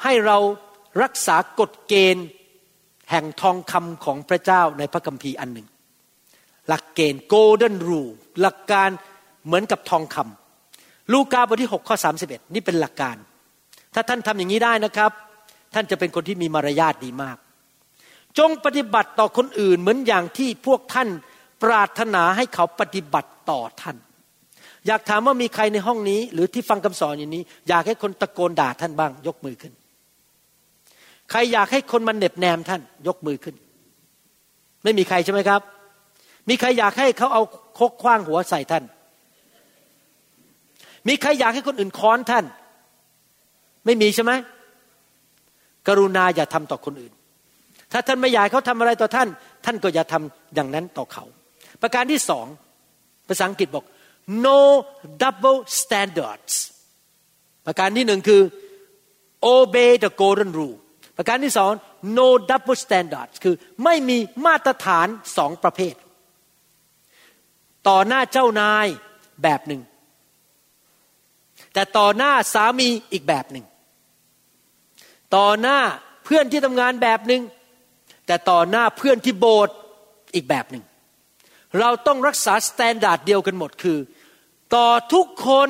[0.04, 0.38] ให้เรา
[1.04, 2.28] รักษากฎเกณฑ์
[3.12, 5.68] แห่งทองคำของพระเจ้าในพระคัมภีร์อันหนึ่ง
[6.68, 8.90] หลักเกณฑ์ golden rule หลักการ
[9.46, 11.96] เหมือนกับทองคำลูกาบทที่6ข้อ
[12.26, 13.18] 31 นี่เป็นหลักการ
[13.94, 15.12] ถ้าท่านทำอย่างนี้ได้นะครับ
[15.74, 17.38] ท่านจะเป็นคนที่มีมารยาทดีมาก
[18.38, 21.10] จงปฏิบัติต่อคนอื่นเหมือนอย่างที่พวกท่าน
[21.64, 23.98] ปรารถนาให้เขาปฏิบัติต่อท่าน
[24.88, 29.74] อยากถามว่ามีใครในห้องนี้ หรือที่ฟังคำสอนอย่างนี้ อยากให้คนตะโกนด่าท่านบ้าง ยกมือขึ้น
[31.32, 33.56] ใครอยากให้คนมันเหน็บแนมท่าน ยกมือขึ้น
[34.84, 35.62] ไม่มีใครใช่ไหมครับ
[36.50, 37.44] มีใครอยากให้เขาเอา
[37.80, 38.84] คกคว้างหัวใส่ท่าน
[41.08, 42.46] มีใครอยากให้คนอื่นค้อนท่าน
[43.86, 44.32] ไม่มีใช่ไหม
[45.88, 47.14] กรุณาอย่าทำต่อคนอื่น
[47.92, 49.28] ถ้าท่านไม่อยากเขาทำอะไรต่อท่าน
[49.66, 51.24] ท่านก็อย่าทำอย่างนั้นต่อเขา
[51.82, 52.46] ประการที่สอง
[53.28, 53.86] ภาษาอังกฤษบอก
[54.46, 54.60] no
[55.24, 56.54] double standards
[57.66, 58.42] ประการที่หนึ่งคือ
[59.54, 60.78] obey the golden rule
[61.18, 61.72] ประการที่สอง
[62.18, 65.08] no double standards คือไม่มีมาตรฐาน
[65.38, 65.96] สองประเภท
[67.88, 68.88] ต่อหน้าเจ้านาย
[69.44, 69.82] แบบหนึ่ง
[71.74, 73.66] แต่ต่อหน้าสามีอีกแบบหนึ่ง
[75.36, 75.80] ต่อหน้า
[76.26, 77.42] เพื่อนที่ทำงานแบบหนึ่ง
[78.26, 79.76] แต่ต่อหน้าเพื่อนที่โบสถ์
[80.36, 80.84] อีกแบบหนึ่ง
[81.80, 83.98] เราต้องรักษา standard เดียวกันหมดคือ
[84.74, 85.70] ต่อทุกคน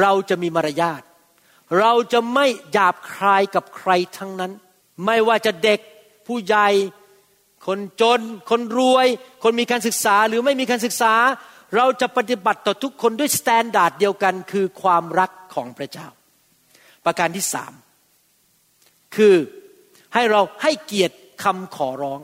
[0.00, 1.02] เราจะมีมารยาท
[1.78, 4.52] เราจะไม่หยาบคายกับใครทั้งนั้น
[5.04, 5.80] ไม่ว่าจะเด็ก
[6.26, 6.68] ผู้ใหญ่
[7.66, 8.20] คนจน
[8.50, 9.06] คนรวย
[9.42, 11.14] คนมีการศึกษาหรือไม่มีการศึกษา
[11.76, 16.08] เราจะปฏิบัติต่อทุกคนด้วย standard เดียวกันคือความรักของพระเจ้า
[17.04, 17.72] ประการที่สาม
[19.16, 19.34] คือ
[20.14, 22.20] ให้เราให้เกียรติคำขอร้อง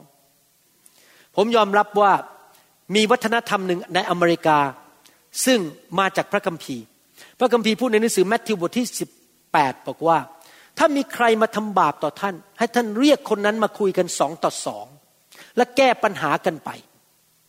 [1.37, 2.13] ผมยอมรับว่า
[2.95, 4.59] มีวัฒนธรรมหนึ่งในอเมริกา
[5.47, 5.59] ซึ่ง
[5.99, 6.85] มาจากพระคัมภีร์
[7.39, 8.87] พระคัมภีร์พูดในหนังสือมัทธิวบทที่
[9.37, 10.19] 8บอกว่า
[10.79, 14.87] ถ้ามีใครมาทำบาปต่อท่าน ให้ท่านเรียกคนนั้นมาคุยกันสองต่อสอง
[15.57, 16.71] และแก้ปัญหากันไป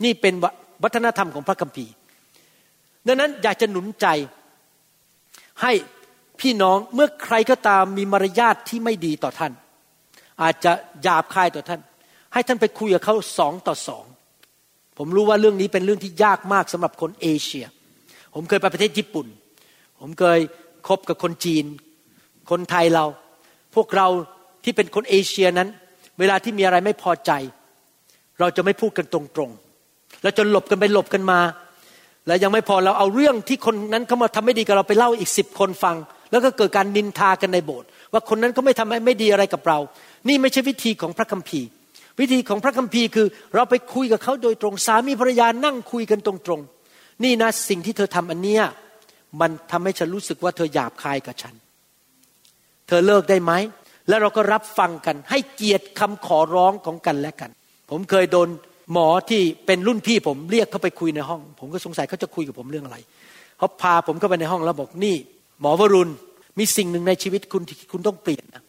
[0.03, 0.33] นี่เป็น
[0.83, 1.93] วัฒนธรรมของพระคัมภีร์
[3.07, 4.07] ดังนั้นอยากจะหนุนใจ
[5.61, 5.73] ให้
[6.41, 9.53] พี่น้องเมื่อใครก็ตามมีมารยาทที่ไม่ดีต่อท่าน
[10.41, 10.71] อาจจะ
[11.03, 11.81] หยาบคายต่อท่าน
[12.33, 14.05] ให้ท่านไปคุยกับเขาสองต่อสอง
[14.97, 17.65] ผมรู้ว่าเรื่องนี้เป็นเรื่องที่ยากมากสำหรับคนเอเชีย
[18.33, 19.27] ผมเคยไปประเทศญี่ปุ่น
[19.99, 20.39] ผมเคย
[20.87, 21.65] คบกับคนจีน
[22.49, 23.05] คนไทยเรา
[23.75, 24.07] พวกเรา
[24.63, 25.69] ที่เป็นคนเอเชียนั้น
[26.19, 27.31] เวลาที่มีอะไรไม่พอใจ
[28.39, 31.39] เราจะไม่พูดกันตรงๆเราจะหลบกันไปหลบกันมา
[32.27, 35.95] แล้วยังไม่พอเราเอาเรื่องที่คนนั้นเขามาทำไม่ดีกับเราไปเล่าอีกสิบคนฟัง
[36.31, 39.79] แล้วก็เกิดการนินทากันในโบสถ์ว่าคนนั้นเขาไม่ทำไม่ดีอะไรกับเรา
[40.27, 41.67] นี่ไม่ใช่วิธีของพระคัมภีร์
[42.19, 46.78] วิธีของพระคัมภีร์คือ เราไปคุยกับเขาโดยตรงสามีภรรยานั่งคุยกันตรงๆ
[47.23, 48.63] นี่นะสิ่งที่เธอทำอันเนี้ย
[49.41, 51.55] มันทำให้ฉันรู้สึกว่าเธอหยาบคายกับฉัน
[52.87, 53.51] เธอเลิกได้ไหม
[54.09, 57.51] แล้วเราก็รับฟังกัน ให้เกียรติคำขอร้องของกันและกัน
[57.89, 58.49] ผมเคยโดน
[58.93, 62.97] หมอที่เป็นรุ่นพี่ผมเรียกเขาไปคุยในห้อง ผมก็สงสัยเขาจะคุยกับผมเรื่องอะไร
[63.57, 65.15] เขาพาผมเข้าไปในห้องแล้วบอกนี่
[65.61, 66.11] หมอวรุณ
[66.59, 68.63] มีสิ่งหนึ่งในชีวิตคุณที่คุณต้องเปลี่ยนนะ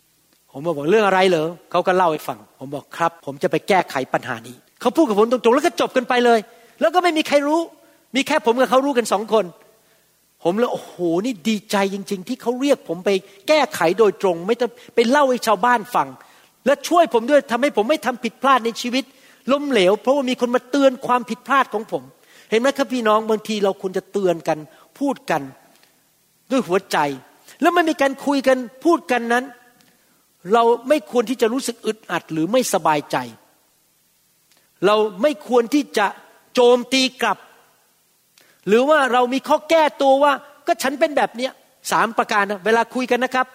[0.53, 6.39] ผมบอกเรื่องอะไรเหรอเขาก็เล่าให้ฟัง ผมบอกครับ ผมจะไปแก้ไขปัญหานี้เขาพูดกับผมตรงๆแล้วก็จบกันไปเลย
[6.81, 7.61] แล้วก็ไม่มีใครรู้
[8.15, 9.45] มีแค่ผมกับเขารู้กันสองคน
[10.45, 10.95] ผมเลยโอ้โห
[11.25, 13.11] นี่ดีใจจริง ๆ ที่เขาเรียกผมไป
[13.49, 16.09] แก้ไขโดยตรง ไม่ต้องไปเล่าให้ชาวบ้านฟัง
[16.67, 19.05] และช่วยผมด้วยทำให้ผมไม่ทำผิดพลาดในชีวิต
[19.53, 22.03] ล้มเหลว เพราะว่ามีคนมาเตือนความผิดพลาดของผม
[22.51, 24.59] เห็นไหมครับพี่น้องบางทีเราควรจะเตือนกัน
[24.99, 25.43] พูดกัน
[26.51, 26.99] ด้วยหัวใจ
[27.61, 29.45] แล้วไมันมีการคุยกันพูดกันนั้น
[30.53, 33.17] เราไม่ควรที่จะรู้สึกอึดอัดหรือไม่สบายใจ
[34.87, 36.07] เราไม่ควรที่จะ
[36.55, 37.39] โจมตีกลับ
[38.71, 40.33] หรือว่าเรามีข้อแก้ตัวว่า
[40.67, 41.53] ก็ฉันเป็นแบบเนี้ย
[41.93, 43.47] สามประการนะเวลาคุยกันนะครับ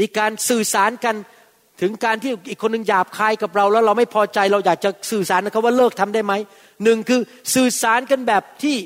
[0.00, 1.14] มีการสื่อสารกัน
[1.80, 6.32] ถึงการที่อีกคนหนึ่งหยาบคายกับเรา แล้วเราไม่พอใจเราอยากจะสื่อสารนะครับว่าเลิกทำได้ไหม
[6.84, 7.20] หนึ่งคือ
[7.54, 8.76] สื่อสารกันแบบที่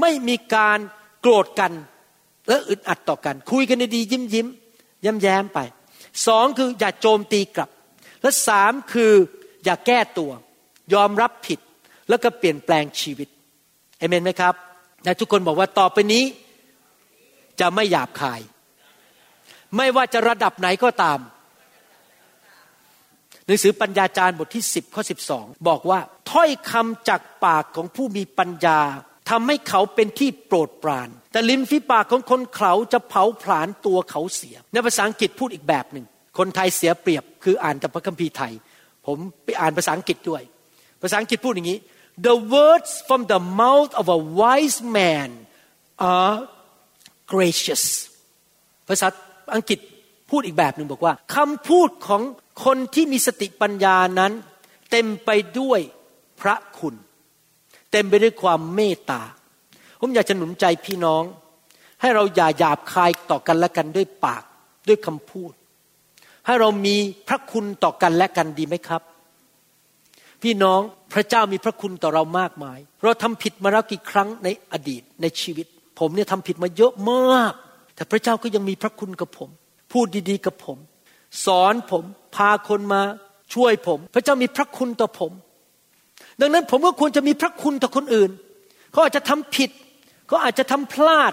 [0.00, 0.78] ไม่มีการ
[1.20, 1.72] โกรธกัน
[2.48, 4.46] และอึดอัดต่อกัน คุยกันดีๆยิ้มยิ้ม
[5.04, 5.58] ย้มแย้มไป
[6.26, 7.70] สองคืออย่าโจมตีกลับ
[8.22, 9.12] และสามคือ
[9.64, 10.30] อย่าแก้ตัว
[10.94, 11.60] ยอมรับผิด
[12.08, 13.28] แล้วก็เปลี่ยนแปลงชีวิต
[13.98, 14.54] เอเมนไหมครับ
[15.04, 16.24] และทุกคนบอกว่าต่อไปนี้
[17.60, 18.40] จะไม่หยาบคาย
[19.76, 21.18] ไม่ว่าจะระดับไหนก็ตาม
[23.46, 25.02] หนังสือปัญญาจารย์บทที่ 10ข้อ
[25.34, 28.80] 12 บอกว่าถ้อยคำจากปากของผู้มีปัญญา
[29.30, 36.06] ทำให้เขาเป็นที่โปรดปราน แต่ลิ้นฝีปากของคนเขาจะเผาผลาญตัวเขาเสีย ในภาษาอังกฤษพูดอีกแบบหนึ่ง
[36.38, 38.52] คนไทยเสียเปรียบคืออ่านแต่พระคัมภีร์ไทย
[39.06, 40.42] ผมไปอ่านภาษาอังกฤษด้วย
[41.02, 41.78] ภาษาอังกฤษพูดอย่างนี้
[42.26, 45.30] the words from the mouth of a wise man
[46.14, 46.36] are
[47.32, 47.84] gracious
[48.88, 49.08] ภาษา
[49.54, 49.78] อังกฤษ
[50.30, 52.22] พูดอีกแบบหนึ่งบอกว่าคำพูดของ
[52.64, 54.32] คนที่มีสติปัญญานั้น
[54.90, 55.80] เต็มไปด้วย
[56.40, 56.94] พระคุณ
[57.92, 59.22] เต็มไปด้วยความเมตตา
[60.00, 61.22] ผมอยากจะหนุนใจพี่น้อง
[62.00, 64.42] ให้เราอย่าหยาบคายต่อกันและกันด้วยปาก
[64.88, 65.52] ด้วยคำพูด
[66.46, 66.96] ให้เรามี
[67.28, 69.02] พระคุณต่อกันและกันดีไหมครับ
[70.42, 70.80] พี่น้อง
[71.14, 75.66] พระเจ้ามีพระคุณต่อเรามากมาย เราทำผิดมาแล้วกี่ครั้งในอดีตในชีวิต
[75.98, 77.52] ผมเนี่ยทำผิดมาเยอะมาก
[77.94, 79.50] แต่พระเจ้าก็ยังมีพระคุณกับผม
[79.92, 80.78] พูดดีๆกับผม
[81.46, 82.04] สอนผม
[82.36, 83.02] พาคนมา
[83.54, 85.32] ช่วยผม พระเจ้ามีพระคุณต่อผม
[86.40, 88.30] ดังนั้นผมก็ควรจะมีพระคุณต่อคนอื่น
[88.92, 89.70] เขาอาจจะทำผิด
[90.28, 91.32] เขาอาจจะทำพลาด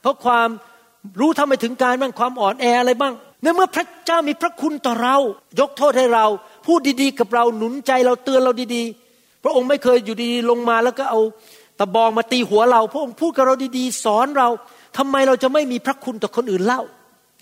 [0.00, 0.48] เพราะความ
[1.20, 5.16] รู้ทำไปถึงการบ้างความอ่อนแออะไรบ้างในเมื่อพระเจ้ามีพระคุณต่อเรา
[5.60, 6.26] ยกโทษให้เรา
[6.66, 11.20] พูดดีๆ กับเราหนุนใจเราเตือนเราดีๆ พระองค์ไม่เคยอยู่ดีๆลงมาแล้วก็เอา
[11.78, 14.48] ตะบองมาตีหัวเรา พระองค์พูดกับเราดีๆ สอนเรา
[14.98, 16.82] ทำไมเราจะไม่มีพระคุณต่อคนอื่นเล่า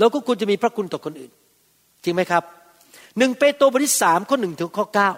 [0.01, 1.31] เราก็ควรจะมีพระคุณต่อคนอื่น
[2.05, 2.43] จริงไหมครับ
[3.18, 5.11] หนึ่งเปโตรบทที่สามข้อหนึ่งถึงข้อเก้า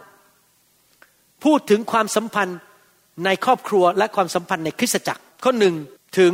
[1.44, 2.58] พูดถึงความสัมพันธ์
[3.24, 5.74] ในครอบครัวและความสัมพันธ์ในคริสตจักร ข้อหนึ่ง
[6.18, 6.32] ถึง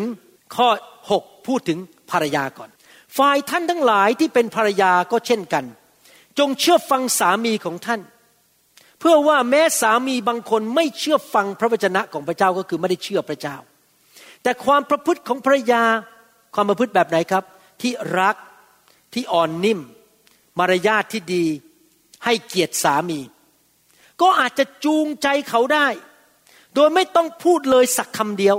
[0.57, 0.69] ข้อ
[1.11, 1.79] หกพูดถึง
[2.11, 2.71] ภรรยาก่อน
[3.19, 5.64] ฝ่ายท่านทั้งหลายที่เป็นภรรยาก็เช่นกัน
[6.39, 8.01] จงเชื่อฟังสามีของท่าน
[8.99, 13.57] เพื่อว่าแม้สามีบางคนไม่เชื่อฟังพระวจนะของพระเจ้าก็คือไม่ได้เชื่อพระเจ้า
[14.43, 15.82] แต่ความประพฤติของภรรยา
[16.55, 17.45] ความประพฤติแบบไหนครับ
[17.82, 18.36] ที่รัก
[19.14, 19.80] ที่อ่อนนิ่ม
[20.59, 21.45] มารยาทที่ดี
[22.24, 23.20] ให้เกียรติสามี
[24.20, 25.86] ก็อาจจะจูงใจเขาได้
[26.74, 28.57] โดยไม่ต้องพูดเลยสักคำเดียว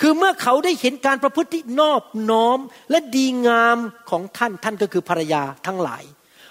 [0.00, 2.58] คือเมื่อเขาได้เห็นการประพฤติที่นอบน้อม
[2.90, 3.76] และดีงาม
[4.10, 6.02] ของท่านท่านก็คือภรรยาทั้งหลาย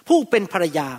[0.07, 0.89] ผู้เป็นภรรยา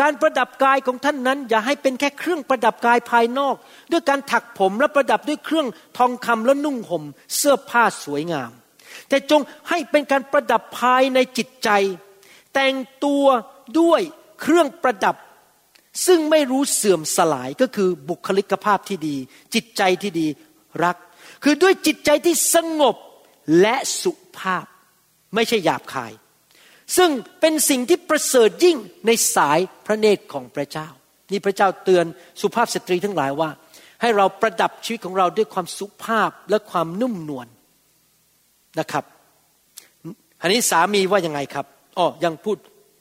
[0.00, 3.54] การประดับกายของท่านนั้น อย่าให้เป็นแค่เครื่องประดับกายภายนอก
[3.92, 5.66] ด้วยการถักผมและประดับด้วยเครื่อง
[5.98, 7.04] ทองคำและนุ่งห่ม
[7.36, 8.50] เสื้อผ้าสวยงาม
[9.08, 11.70] แต่จงให้เป็นการประดับภายในจิตใจ
[12.54, 12.74] แต่ง
[13.04, 13.24] ตัว
[13.80, 14.00] ด้วย
[14.40, 15.16] เครื่องประดับ
[16.06, 19.16] ซึ่งไม่รู้เสื่อมสลายก็คือบุคลิกภาพที่ดี
[19.54, 20.26] จิตใจที่ดี
[20.84, 20.96] รัก
[21.44, 22.96] คือด้วยจิตใจที่สงบ
[23.60, 24.66] และสุภาพ
[25.34, 26.12] ไม่ใช่หยาบคาย
[26.96, 27.10] ซึ่ง
[27.40, 28.76] เป็นสิ่งที่ประเสริฐยิ่ง
[29.06, 30.88] ในสายพระเนตรของพระเจ้า
[31.32, 32.04] นี่พระเจ้าเตือน
[32.40, 33.50] สุภาพสตรีทั้งหลายว่า
[34.00, 37.46] ให้เราประดับชีวิตของเราด้วยความสุภาพและความนุ่มนวล
[38.78, 39.04] นะครับ
[40.40, 41.66] อันนี้สามีว่ายังไงครับ
[41.98, 42.56] อ๋อยังพูด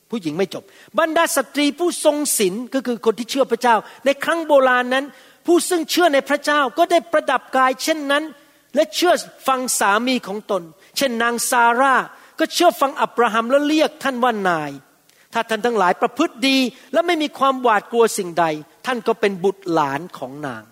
[0.09, 0.63] ผู้หญิงไม่จบ
[0.99, 3.75] บรรดาสตรีผู้ทรงศีลก็คือคนที่เชื่อพระเจ้า
[4.05, 5.05] ในครั้งโบราณนั้น
[5.45, 8.23] ผู้ซึ่งเชื่อในพระเจ้าก็ได้ประดับกายเช่นนั้น
[8.75, 9.13] และเชื่อ
[9.47, 10.63] ฟังสามีของตน
[10.97, 11.95] เช่นนางซาร่า
[12.39, 14.71] ก็เชื่อฟังอับราฮัมและเรียกท่านว่านาย
[15.33, 16.57] ถ้าท่านทั้งหลายประพฤติดี
[16.93, 18.45] และไม่มีความหวาดกลัวสิ่งใด
[18.85, 20.63] ท่านก็เป็นบุตรหลานของนาง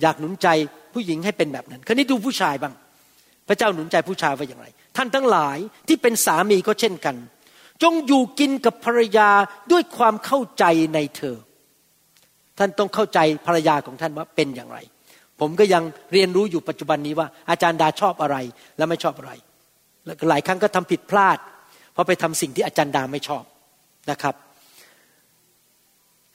[0.00, 0.48] อยากหนุนใจ
[0.92, 2.74] ผู้หญิงให้เป็นแบบนั้น คราวนี้ดูผู้ชายบ้าง
[3.48, 4.66] พระเจ้าหนุนใจผู้ชายว่าอย่างไร
[4.96, 7.16] ท่านทั้งหลายที่เป็นสามีก็เช่นกัน
[7.82, 9.30] จงอยู่กินกับภรรยา
[9.72, 10.64] ด้วยความเข้าใจ
[10.94, 11.36] ในเธอ
[12.58, 14.78] ท่านต้องเข้าใจภรรยาของท่านว่าเป็นอย่างไร
[15.40, 15.82] ผมก็ยัง
[16.12, 18.36] เรียนรู้อยู่ปัจจุบันนี้ว่า อาจารย์ดาชอบอะไร
[18.76, 19.32] และไม่ชอบอะไร
[20.04, 21.38] และหลายครั้งก็ทำผิดพลาด
[21.92, 23.44] เพราะไปทำสิ่งที่อาจารย์ดาไม่ชอบ
[24.10, 24.34] นะครับ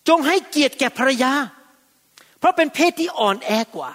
[0.08, 1.32] จงให้เกียรติแก่ภรรยา
[2.40, 3.92] เพราะเป็นเพศที่อ่อนแอกว่า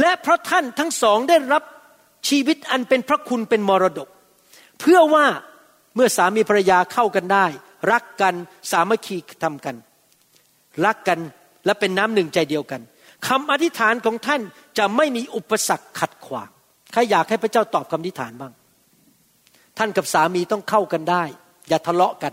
[0.00, 1.62] และเพราะท่านทั้งสองได้รับ
[2.28, 4.08] ชีวิตอันเป็นพระคุณเป็นมรดก
[4.80, 5.26] เพื่อว่า
[5.94, 7.46] เมื่อสามีภรรยาเข้ากันได้
[7.92, 8.34] รักกัน
[8.70, 9.76] สามัคคีทำกัน
[10.86, 11.18] รักกัน
[11.66, 12.80] และเป็นน้ำหนึ่งใจเดียวกัน
[13.28, 14.40] คำอธิษฐานของท่าน
[14.78, 16.50] จะไม่มีอุปสรรคขัดขวาง
[16.96, 18.52] ครอยากให้พระเจ้าตอบคำอธิฐานบ้าง
[19.78, 21.22] ท่านกับสามีต้องเข้ากันได้
[21.68, 22.32] อย่าทะเลาะกัน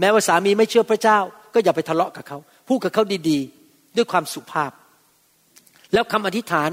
[0.00, 1.18] แม้ว่าสามีไม่เชื่อพระเจ้า
[1.54, 4.70] ก็อย่าไปทะเลาะกับเขา พูดกับเขาดีๆ ด้วยความสุภาพ
[5.92, 6.70] แล้วคำอธิษฐาน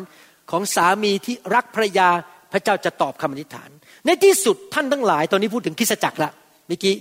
[0.51, 2.09] ของสามีที่รักภรรยา
[2.51, 3.69] พระเจ้าจะตอบคำอธิษฐาน
[4.05, 6.31] ในที่สุดท่านทั้งหลาย ตอนนี้พูดถึงคริสจักรละ
[6.67, 6.95] เมื่อกี้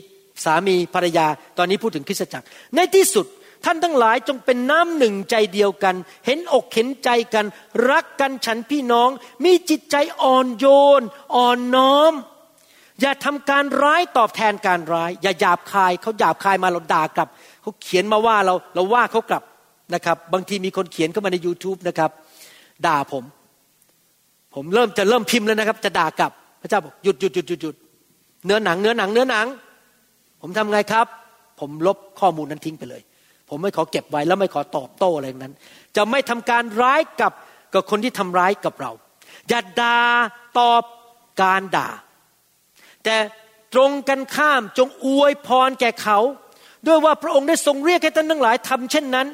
[0.44, 1.26] สามีภรรยา
[1.59, 2.46] ตอนนี้พูดถึงคริสจักร
[2.76, 3.26] ในที่สุด
[3.64, 5.94] ท่านทั้งหลายจงเป็นน้ำหนึ่งใจเดียวกัน
[6.26, 7.46] เห็นอกเห็นใจกัน
[7.90, 9.11] รักกันฉันพี่น้อง
[9.44, 10.66] มีจิตใจอ่อนโย
[11.00, 11.02] น
[11.36, 12.12] อ่อนน้อม
[13.00, 17.28] อย่าทำการร้ายตอบแทนการร้าย อย่าหยาบคายเขาหยาบคายมาเราด่ากลับ
[17.62, 19.42] เขาเขียนมาว่าเราเราว่าเขากลับ
[19.94, 22.11] นะครับ บางทีมีคนเขียนเข้ามาใน YouTube นะครับ
[22.86, 23.24] ด่าผม
[24.54, 27.74] ผมเริ่มจะเริ่มพิมพ์แล้วนะครับ จะด่ากลับ พระเจ้าบอกหยุดหยุดหยุดหยุดหยุด
[28.44, 29.46] เนื้อหนัง เนื้อหนัง เนื้อหนัง
[30.40, 31.06] ผมทำไงครับ
[31.61, 33.02] ผมลบข้อมูลนั้นทิ้งไปเลย
[33.49, 35.55] ผมไม่ขอเก็บไว้แล้วไม่ขอตอบโต้อะไรทั้งนั้น
[35.96, 37.32] จะไม่ทำการร้ายกับ
[37.74, 38.92] กับคนที่ทำร้ายกับเรา
[39.49, 40.01] อย่าด่า
[40.59, 40.82] ตอบ
[41.40, 41.88] การด่า
[43.05, 43.16] แต่
[43.74, 46.18] ตรงกันข้ามจงอวยพรแก่เขา
[46.86, 49.26] ด้วยว่าพระองค์ได้ทรงเรียกให้ท่านทั้งหลายทำเช่นนั้น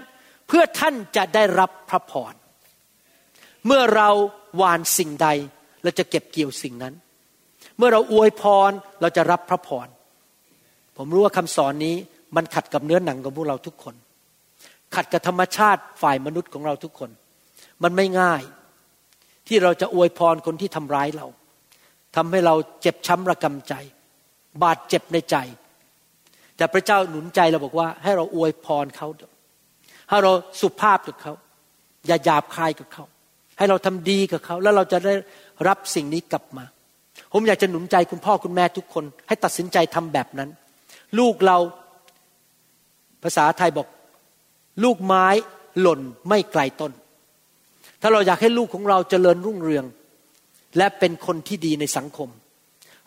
[0.48, 2.34] เพื่อท่านจะได้รับพระพร
[3.66, 4.08] เมื่อเรา
[4.56, 5.28] หวานสิ่งใด
[5.82, 6.94] เราจะเก็บเกี่ยวสิ่งนั้น
[7.78, 9.88] เมื่อเราอวยพรเราจะรับพระพร
[10.96, 11.94] ผมรู้ว่าคำสอนนี้
[12.36, 13.94] มันขัดกับเนื้อหนังของพวกเราทุกคน
[14.94, 17.10] ขัดกับธรรมชาติฝ่ายมนุษย์ของเราทุกคน
[17.82, 18.42] มันไม่ง่าย
[19.48, 21.26] ที่เราจะอวยพรคนที่ทำร้ายเรา
[22.16, 23.74] ทำให้เราเจ็บช้ำระกำใจ
[24.62, 25.36] บาดเจ็บในใจ
[26.56, 29.08] แต่พระเจ้าหนุนใจเราบอกว่า ให้เราอวยพรเขา
[30.08, 31.32] ให้เราสุภาพกับเขา
[32.06, 33.04] อย่าหยาบคายกับเขา
[33.58, 35.14] ให้เราทำดีกับเขา แล้วเราจะได้
[35.68, 36.64] รับสิ่งนี้กลับมา
[37.32, 40.50] ผมอยากจะหนุนใจคุณพ่อคุณแม่ทุกคน ให้ตัดสินใจทำแบบนั้น
[41.18, 41.58] ลูกเรา
[43.22, 43.86] ภาษาไทยบอก
[44.82, 45.26] ลูกไม้
[45.80, 46.92] หล่นไม่ไกลต้น
[48.00, 49.84] ถ้าเราอยากให้ลูกของเราเจริญรุ่งเรือง
[50.76, 52.28] และเป็นคนที่ดีในสังคม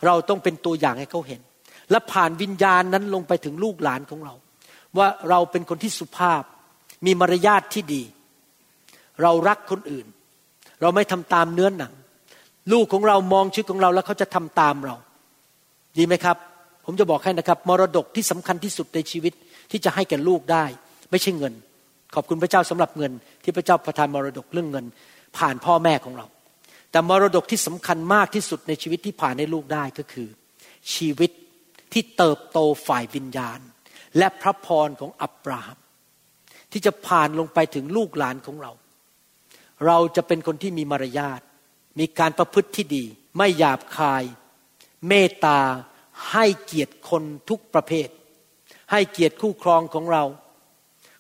[0.06, 1.42] เราต้องเป็นตัวอย่างให้เขาเห็น
[1.92, 4.34] และผ่านวิญญาณนั้นลงไปถึงลูกหลานของเรา
[4.98, 6.44] ว่าเราเป็นคนที่สุภาพ
[7.06, 8.04] มีมารยาทที่ดี
[9.22, 10.06] เรารักคนอื่น
[10.82, 11.94] เราไม่ทำตามเนื้อนหนัง
[12.74, 14.96] ลูกของเรามองชีวิตของเราแล้วเขาจะทำตามเรา
[15.98, 16.38] ดีไหมครับ
[16.86, 19.34] ผมจะบอกให้นะครับ มรดกที่สำคัญที่สุดในชีวิต
[19.72, 20.66] ที่จะให้แก่ลูกได้
[21.12, 21.54] ไม่ใช่เงิน
[22.16, 23.12] ขอบคุณพระเจ้าสำหรับเงิน
[23.44, 24.86] ที่พระเจ้าประทานมรดกเรื่องเงิน
[25.38, 26.26] ผ่านพ่อแม่ของเรา
[26.92, 30.28] แต่มรดกที่สำคัญมากที่สุดในชีวิตที่ผ่านให้ลูกได้ก็คือ
[30.96, 31.32] ชีวิต
[31.94, 33.60] ที่เติบโตฝ่ายวิญญาณ
[34.18, 35.78] และพระพรของอับราฮัม
[36.72, 38.72] ที่จะผ่านลงไปถึงลูกหลานของเรา
[39.86, 41.42] เราจะเป็นคนที่มีมารยาท
[42.00, 43.04] มีการประพฤติที่ดี
[43.38, 44.24] ไม่หยาบคาย
[45.08, 45.60] เมตตา
[46.32, 48.10] ให้เกียรติคนทุกประเภท
[48.92, 50.24] ให้เกียรติคู่ครองของเรา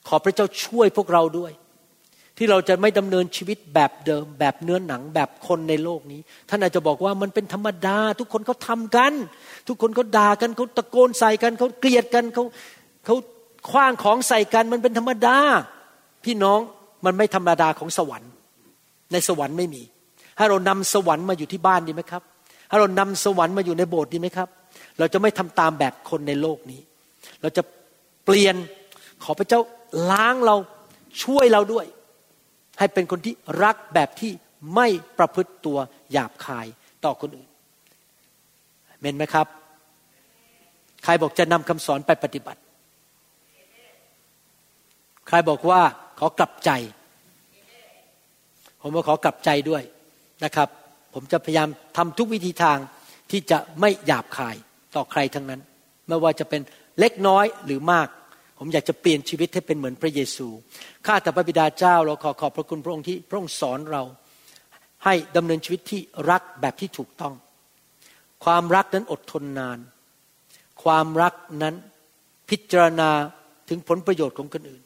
[0.07, 1.51] ขอพระเจ้าช่วยพวกเราด้วย
[2.37, 9.13] ที่เราจะไม่ดำเนินชีวิตแบบเดิม แบบเนื้อหนังแบบคนในโลกนี้ ท่านอาจจะบอกว่ามันเป็นธรรมดา ทุกคนเขาทากัน
[9.67, 12.43] ทุกคนเขาด่ากันเขาตะโกนใส่กันเขาเกลียดกันเขา
[13.05, 13.15] เขา
[13.69, 15.37] คว้างของใส่กันมันเป็นธรรมดา
[16.25, 16.59] พี่น้อง
[17.05, 18.31] มันไม่ธรรมดาของสวรรค์
[19.11, 19.83] ในสวรรค์ไม่มี
[20.37, 22.23] ให้เรานำสวรรค์มาอยู่ที่บ้านดีไหมครับ
[22.69, 24.49] ให้เรานำสวรรค์มาอยู่ในโบสถ์ดีไหมครับ
[24.99, 26.81] เราจะไม่ทำตามแบบคนในโลกนี้
[27.41, 27.63] เราจะ
[28.25, 28.55] เปลี่ยน
[29.23, 29.59] ขอพระเจ้า
[30.11, 30.55] ล้างเรา
[31.23, 31.85] ช่วยเราด้วย
[32.79, 33.33] ให้เป็นคนที่
[33.63, 34.31] รักแบบที่
[34.75, 35.77] ไม่ประพฤติตัว
[36.11, 36.67] หยาบคาย
[37.05, 37.49] ต่อคนอื่น
[38.99, 39.47] เมนไหมครับ
[41.03, 42.61] ใครบอกจะนำคำสอนไปปฏิบัติ
[45.27, 45.81] ใครบอกว่า
[46.19, 46.71] ขอกลับใจ
[48.81, 49.83] ผมก็ขอกลับใจด้วย
[50.43, 50.69] นะครับ
[51.13, 52.77] ผมจะพยายามทำทุกวิธีทาง
[53.31, 54.55] ที่จะไม่หยาบคาย
[54.95, 55.61] ต่อใครทั้งนั้น
[56.07, 56.61] ไม่ว่าจะเป็น
[56.99, 58.07] เล็กน้อยหรือมาก
[58.57, 60.47] ผมอยากจะเปลี่ยนชีวิตให้เป็นเหมือนพระเยซู
[61.05, 64.03] ข้าแต่พระบิดาเจ้าเราขอขอบพระคุณพระองค์ที่พระองค์สอนเรา
[65.05, 66.01] ให้ดำเนินชีวิตที่
[66.31, 67.33] รักแบบที่ถูกต้อง
[68.45, 69.79] ความรักนั้นอดทนนาน
[70.83, 71.75] ความรักนั้น
[72.49, 73.09] พิจารณา
[73.69, 74.83] ถึงผลประโยชน์ของคนอื่น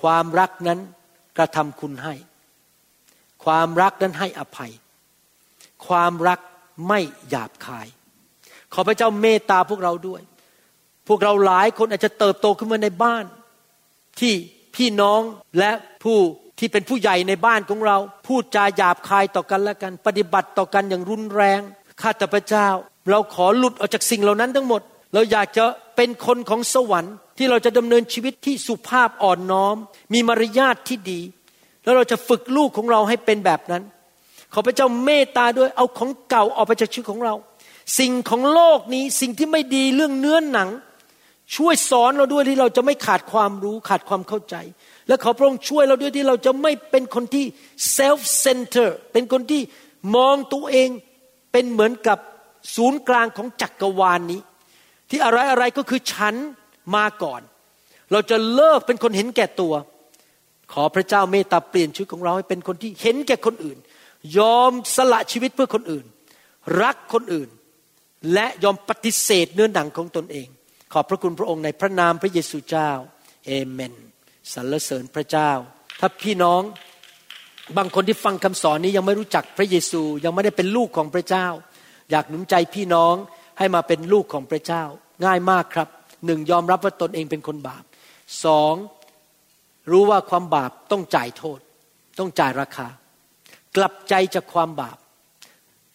[0.00, 0.78] ความรักนั้น
[1.36, 2.14] กระทำคุณให้
[3.44, 4.72] ความรักนั้นให้อภัย
[5.86, 6.40] ความรัก
[6.88, 7.86] ไม่หยาบคาย
[8.72, 10.22] ขอพระเจ้าเมตตาพวกเราด้วย
[11.08, 13.24] พวกเราหลายคนอาจจะเติบโตขึ้นมาในบ้าน
[14.20, 14.32] ที่
[14.76, 15.20] พี่น้อง
[15.58, 15.72] และ
[16.04, 16.18] ผู้
[16.58, 17.96] ที่เป็นผู้ใหญ่ในบ้านของเรา
[18.26, 21.60] พูดจาหยาบคายต่อกันและกัน ปฏิบัติต่อกันอย่างรุนแรง
[22.00, 22.68] ข้าแต่พระเจ้า
[23.10, 24.82] เราขอหลุดออกจากสิ่งเหล่านั้นทั้งหมด
[25.14, 25.64] เราอยากจะ
[25.96, 29.76] เป็นคนของสวรรค์ ที่เราจะดำเนินชีวิตที่สุภาพอ่อนน้อม
[30.12, 31.20] มีมารยาทที่ดี
[31.84, 33.82] แล้วเราจะฝึกลูกของเราให้เป็นแบบนั้น
[34.52, 37.34] ขอพระเจ้าเมตตาด้วยเอาของเก่าออกไปจากชีวิตของเรา
[37.98, 40.68] สิ่งของโลกนี้สิ่งที่ไม่ดีเรื่องเนื้อนหนัง
[41.56, 44.56] ช่วยสอนเราด้วยที่เราจะไม่ขาดความรู้ขาดความเข้าใจ
[45.08, 47.44] และขอพระองค์ช่วยเราด้วยที่เราจะไม่เป็นคนที่
[47.96, 49.62] self center เป็นคนที่
[50.16, 50.88] มองตัวเอง
[51.52, 52.18] เป็นเหมือนกับ
[52.76, 54.40] ศูนย์กลางของจักรวาลนนี้
[55.10, 56.34] ที่อะไรอะไรก็คือฉัน
[56.96, 57.42] มาก่อน
[58.12, 59.74] เราจะเลิกเป็นคนเห็นแก่ตัว
[60.72, 63.78] ขอพระเจ้าเมตตาเปลี่ยนชีวิตของเราให้เป็นคนที่เห็นแก่คนอื่น
[64.38, 66.04] ยอมสละชีวิตเพื่อคนอื่น
[66.82, 67.48] รักคนอื่น
[68.34, 70.48] และยอมปฏิเสธเนื้อหนังของตนเอง
[70.94, 72.90] ขอบพระคุณพระองค์ในพระนามพระเยซูเจ้า
[73.46, 73.94] เอเมน
[74.52, 75.50] สรรเสริญพระเจ้า
[76.00, 76.62] ถ้าพี่น้อง
[77.76, 81.46] บางคนที่ฟังคำสอนนี้ยังไม่รู้จักพระเยซูยังไม่ได้เป็นลูกของพระเจ้า
[82.10, 83.14] อยากหนุนใจพี่น้อง
[83.58, 84.82] ให้มาเป็นลูกของพระเจ้า
[85.24, 85.88] ง่ายมากครับ
[86.26, 87.84] หนึ่งยอมรับว่าตนเองเป็นคนบาป
[88.44, 88.74] สอง
[89.90, 91.60] รู้ว่าความบาปต้องจ่ายโทษ
[92.18, 92.88] ต้องจ่ายราคา
[93.76, 94.98] กลับใจจากความบาป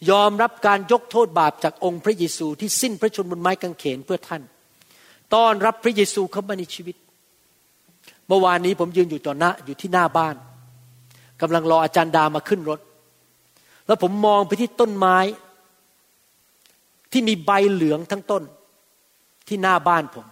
[0.10, 4.44] ยอมรับการยกโทษบาปจากองค์พระเยซูที่สิ้นพระชนบนไม้กางเขนเพื่อท่าน
[5.34, 6.96] ต้อนรับพระเยซูเข้ามาในชีวิต
[8.28, 10.36] เมื่อวานนี้ผมยืนอยู่ต่อหน้าอยู่ที่หน้าบ้าน
[11.42, 12.80] กำลังรออาจารย์ดามาขึ้นรถ
[13.88, 15.18] แล้วผมมองไปที่ต้นไม้
[17.12, 18.44] ที่มีใบเหลืองทั้งต้น
[19.48, 20.26] ที่หน้าบ้านผม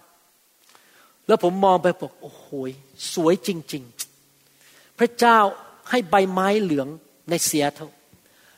[1.27, 2.45] แล้วผมมองไปบอกโอ้โห
[3.13, 3.83] สวยจริง
[4.39, 5.37] ๆ พระเจ้า
[5.89, 6.87] ให้ใบไม้เหลือง
[7.29, 7.89] ในเสียเท่า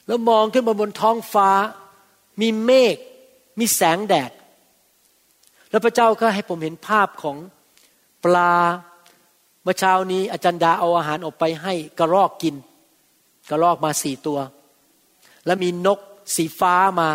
[0.07, 1.49] แล้วมองขึ้นมาบนท้องฟ้า
[2.41, 2.95] มีเมฆ
[3.59, 4.31] มีแสงแดด
[5.69, 7.37] แล้วพระเจ้าก็ให้ผมเห็นภาพของ
[8.23, 8.53] ปลา
[9.63, 12.55] เมื่อเช้านี้อาจารย์ดาเอาอาหารออกไปให้กระรอกกิน
[13.49, 14.39] กระรอกมาสี่ตัว
[15.45, 15.99] แล้วมีนก
[16.35, 17.09] สีฟ้ามา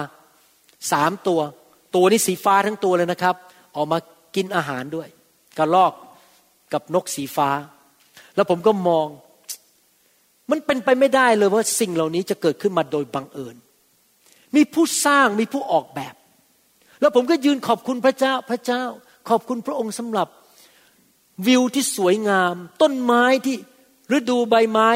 [0.92, 1.40] สามตัว
[1.94, 3.36] ตัวนี้สีฟ้าทั้งตัวเลยนะครับ
[3.76, 3.98] ออกมา
[4.36, 5.08] กินอาหารด้วย
[5.58, 5.92] กระรอก
[6.72, 7.50] กับนกสีฟ้า
[8.34, 9.06] แล้วผมก็มอง
[10.50, 13.56] มันเป็นไปไม่ได้เลยว่าสิ่งเหล่านี้จะเกิดขึ้นมาโดยบังเอิญ
[14.54, 16.14] มีผู้สร้างมีผู้ออกแบบ
[17.00, 18.82] แล้วผมก็ยืนขอบคุณพระเจ้าพระเจ้า
[19.28, 20.28] ขอบคุณพระองค์สำหรับ
[21.46, 23.56] วิวที่สวยงาม ต้นไม้ที่
[24.16, 24.88] ฤดูใบไม้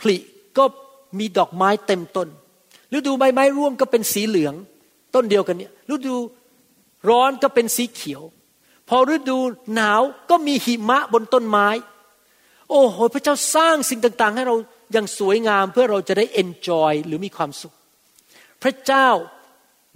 [0.00, 0.16] ผลิ
[0.58, 0.64] ก็
[1.18, 2.28] มีดอกไม้เต็มต้น
[2.96, 4.54] ฤดูใบไม้ร่วงก็เป็นสีเหลือง
[5.14, 6.16] ต้นเดียวกันเนี่ยฤดู
[7.08, 8.22] ร้อนก็เป็นสีเขียว
[8.88, 9.38] พอฤดู
[9.74, 11.68] หนาวก็มีหิมะบนต้นไม้
[12.70, 14.56] โอ้โหพระเจ้าสร้างสิ่งต่าง ๆ ให้เรา
[14.92, 17.74] อย่างสวยงามเพื่อเราจะได้เอนจอยหรือมีความสุข
[18.62, 19.08] พระเจ้า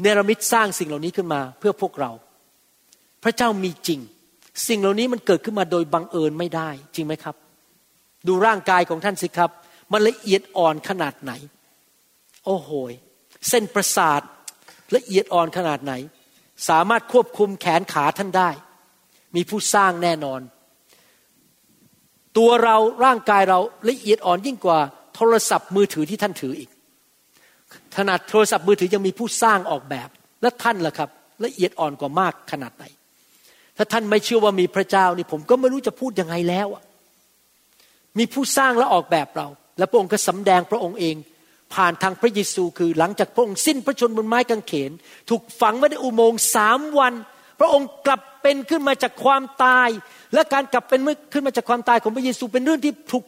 [0.01, 2.11] เนรมิตสร้างสิ่งเหล่านี้ขึ้นมาเพื่อพวกเรา
[3.23, 4.01] พระเจ้ามีจริง
[4.69, 7.37] สิ่งเหล่านี้มันเกิดขึ้นมาโดยบังเอิญไม่ได้ จริงไหมครับ
[8.27, 9.51] ดูร่างกายของท่านสิครับ
[9.93, 11.33] มันละเอียดอ่อนขนาดไหน
[12.45, 12.71] โอ้โห
[13.49, 14.21] เส้นประสาท
[14.97, 15.93] ละเอียดอ่อนขนาดไหน
[16.69, 18.51] สามารถควบคุมแขนขาท่านได้
[19.37, 20.41] มีผู้สร้างแน่นอน
[22.39, 24.79] ตัวเราร่างกายเราละเอียดอ่อนยิ่งกว่า
[25.15, 26.71] โทรศัพท์มือถือที่ท่านถืออีก
[27.97, 30.09] ขนาดโทรศัพท์มือถือยังมีผู้สร้างออกแบบ
[30.43, 31.11] และท่านล่ะครับ
[31.45, 32.85] ละเอียดอ่อนกว่ามากขนาดไหน
[33.77, 36.69] ถ้าท่านไม่เชื่อว่ามีพระเจ้านี่ผมก็ไม่รู้จะพูดยังไงแล้ว
[38.19, 41.17] มีผู้สร้างและออกแบบเรา และพระองค์ก็สำแดงพระองค์เอง
[41.75, 44.91] ผ่านทางพระเยซูคือหลังจากพระองค์สิ้นพระชนบนไม้กางเขน
[45.31, 47.15] ถูกฝังไว้ในอุโมงค์สามวัน
[47.61, 49.89] พระองค์กลับเป็นขึ้นมาจากความตาย
[50.35, 51.01] และการกลับเป็น
[51.33, 53.25] ขึ้นมาจากความตายของพระเยซูเป็นเรื่องที่ถูก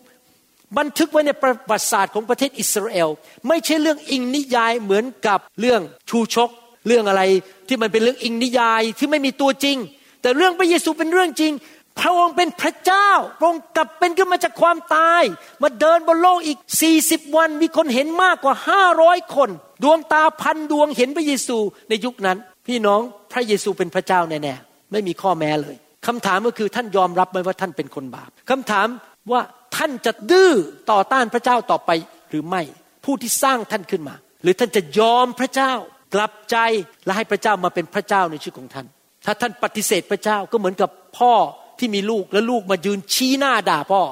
[0.79, 3.09] บันทึกไว้ในประวัติศาสตร์ของประเทศอิสราเอล
[3.49, 6.51] ไม่ใช่เรื่องอิงนิยายเหมือนกับเรื่องชูชก
[6.87, 7.23] เรื่องอะไร
[7.69, 9.77] ที่มันเป็นเรื่องอิงนิยายที่ไม่มีตัวจริง
[10.23, 11.53] แต่เรื่องพระเยซูเป็นเรื่องจริง
[12.01, 15.23] พระองค์เป็นพระเจ้าพระองค์กลับเป็นขึ้นมาจากความตาย
[15.63, 16.59] มาเดินบนโลกอีก
[16.97, 18.55] 40 วันมีคนเห็นมากกว่า
[18.95, 19.51] 500 คน
[19.83, 21.59] ดวงตาพันดวงเห็นพระเยซู
[21.89, 23.01] ในยุคนั้น พี่น้อง
[23.33, 28.89] พระเยซูเป็นพระเจ้าแน่ๆไม่มีข้อแม้เลยคำถามก็คือท่านยอมรับไหมว่าท่านเป็นคนบาปคำถาม
[29.33, 29.41] ว่า
[29.77, 30.53] ท่านจะดื้อ
[30.91, 31.91] ต่อต้านพระเจ้าต่อไป
[32.31, 32.63] หรือไม่
[33.05, 35.73] ผู้ที่สร้างท่านขึ้นมา หรือท่านจะยอมพระเจ้า
[36.15, 36.57] กลับใจ
[37.05, 38.87] และให้พระเจ้ามาเป็นพระเจ้าในชีวิตของท่าน
[39.27, 41.33] ถ้าท่านปฏิเสธพระเจ้าก็เหมือนกับพ่อ
[41.79, 44.03] ที่มีลูกแล้วลูกมายืนชี้หน้าด่าพ่อ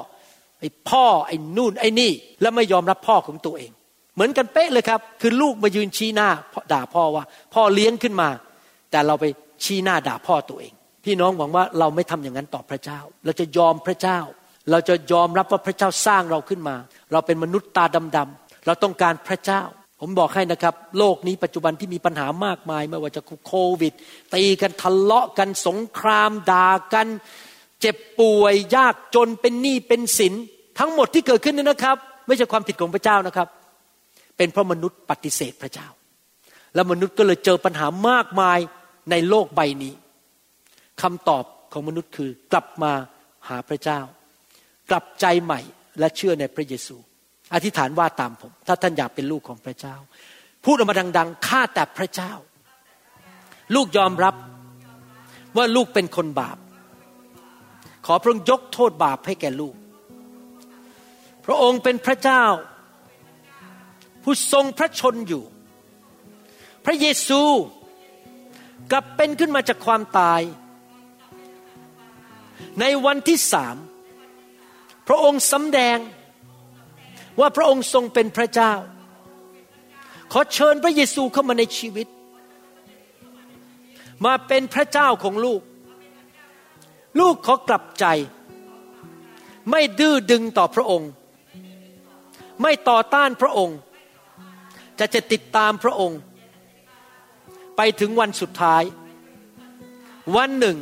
[0.59, 2.11] ไอ้พ่อไอ้นู่นไอ้นี่
[2.41, 3.71] แล้วไม่ยอมรับพ่อของตัวเอง
[4.15, 6.29] เหมือนกันเป๊ะเลยครับ คือลูกมายืนชี้หน้า
[6.73, 8.29] ด่าพ่อว่า พ่อเลี้ยงขึ้นมา
[8.91, 9.25] แต่เราไป
[9.63, 10.73] ชี้หน้าด่าพ่อตัวเอง
[11.05, 14.19] พี่น้องหวังว่าเราไม่ทำอย่างนั้นต่อพระเจ้า เราจะยอมพระเจ้า
[14.71, 16.75] เราจะยอมรับว่าพระเจ้าสร้างเราขึ้นมา
[17.11, 17.85] เราเป็นมนุษย์ตา
[18.17, 19.61] ดำๆเราต้องการพระเจ้า
[20.01, 23.93] ผมบอกให้นะครับ โลกนี้ปัจจุบันที่มีปัญหามากมาย ไม่ว่าจะโควิด
[24.33, 27.07] ตีกันทะเลาะกันสงครามด่ากัน
[27.81, 30.33] เจ็บป่วยยากจนเป็นหนี้เป็นสิน
[30.79, 31.97] ทั้งหมดที่เกิดขึ้นนี่นะครับ
[32.27, 33.47] ไม่ใช่ความผิดของพระเจ้านะครับ
[34.37, 35.87] เป็นเพราะมนุษย์ปฏิเสธพระเจ้า
[36.75, 38.59] แล้วมนุษย์ก็เลยเจอปัญหามากมาย
[39.11, 39.93] ในโลกใบนี้
[41.01, 42.91] คำตอบของมนุษย์คือกลับมา
[43.49, 43.99] หาพระเจ้า
[44.89, 45.61] กลับใจใหม่
[45.99, 46.95] และเชื่อในพระเยซู
[47.53, 49.95] อธิษฐานว่าตามผม ถ้าท่านอยากเป็นลูกของพระเจ้า
[50.65, 52.31] พูดออกมาดัง ๆ ข้าแต่พระเจ้า
[53.75, 54.35] ลูกยอมรับ
[55.57, 56.57] ว่าลูกเป็นคนบาป
[58.05, 59.75] ขอพระองค์ยกโทษบาปให้แก่ลูก
[61.45, 62.43] พระองค์เป็นพระเจ้า
[64.23, 65.43] ผู้ทรงพระชนอยู่
[66.85, 67.41] พระเยซู
[68.91, 70.41] กลับเป็นขึ้นมาจากความตาย
[72.79, 73.75] ในวันที่สาม
[75.07, 75.97] พระองค์สำแดง
[77.39, 78.73] ว่าพระองค์ทรงเป็นพระเจ้า
[80.31, 82.07] ขอเชิญพระเยซูเข้ามาในชีวิต
[84.25, 85.61] มาเป็นพระเจ้าของลูก
[87.19, 88.05] ลูกขอกลับใจ
[89.71, 91.09] ไม่ดื้อดึงต่อพระองค์
[92.61, 93.77] ไม่ต่อต้านพระองค์
[94.99, 96.19] จะจะติดตามพระองค์
[97.75, 98.83] ไปถึงวันสุดท้าย
[100.35, 100.77] วันหนึ่ง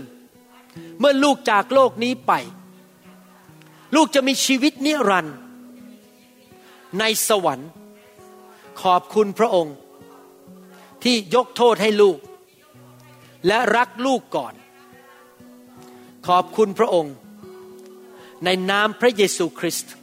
[1.00, 2.34] เมื่อลูกจากโลกนี้ไป
[3.96, 5.38] ลูกจะมีชีวิตนิรันดร์
[7.00, 7.70] ในสวรรค์
[8.82, 9.76] ขอบคุณพระองค์
[11.04, 12.18] ที่ยกโทษให้ลูก
[13.48, 14.54] และรักลูกก่อน
[16.28, 17.16] ขอบคุณพระองค์
[18.46, 19.94] ในนามพระเยซูคริสต์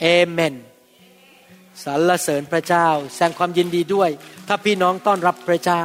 [0.00, 0.54] เอเมน
[1.84, 4.10] สรรเสริญพระเจ้า แสดงความยินดีด้วย
[4.48, 5.84] ถ้าพี่น้องต้อนรับพระเจ้า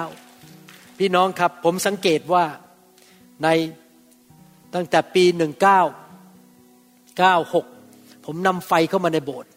[1.00, 2.45] พี่น้องครับผมสังเกตว่า
[3.43, 3.47] ใน
[4.76, 5.24] ตั้งแต่ปี
[7.30, 9.49] 1996 ผมนำไฟเข้ามาในโบสถ์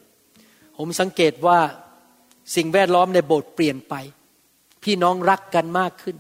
[0.79, 1.59] ผมสังเกตว่า
[2.57, 3.95] สิ่งแวดล้อมในโบสถ์เปลี่ยนไป
[4.85, 6.17] พี่น้องรักกันมากขึ้น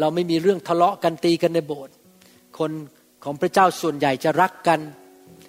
[0.00, 1.94] เราไม่มีเรื่องทะเลาะกันตีกันในโบสถ์
[2.58, 2.70] คน
[3.24, 4.80] ของพระเจ้าส่วนใหญ่จะรักกัน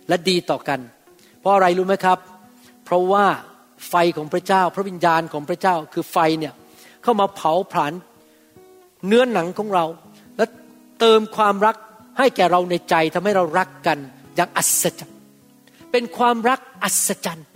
[0.07, 0.79] และดีต่อกัน
[1.39, 2.19] เพราะอะไรรู้ไหมครับ
[2.85, 3.25] เพราะว่า
[3.89, 6.53] ไฟของพระเจ้า พระวิญญาณของพระเจ้าคือไฟเนี่ย
[7.03, 7.93] เข้ามาเผาผลาญ
[9.07, 9.85] เนื้อหนังของเรา
[10.37, 10.45] และ
[10.99, 11.75] เติมความรัก
[12.17, 13.97] ให้แก่เราในใจทำให้เรารักกัน
[14.35, 15.17] อย่างอัศจรรย์
[15.91, 17.47] เป็นความรักอัศจรรย์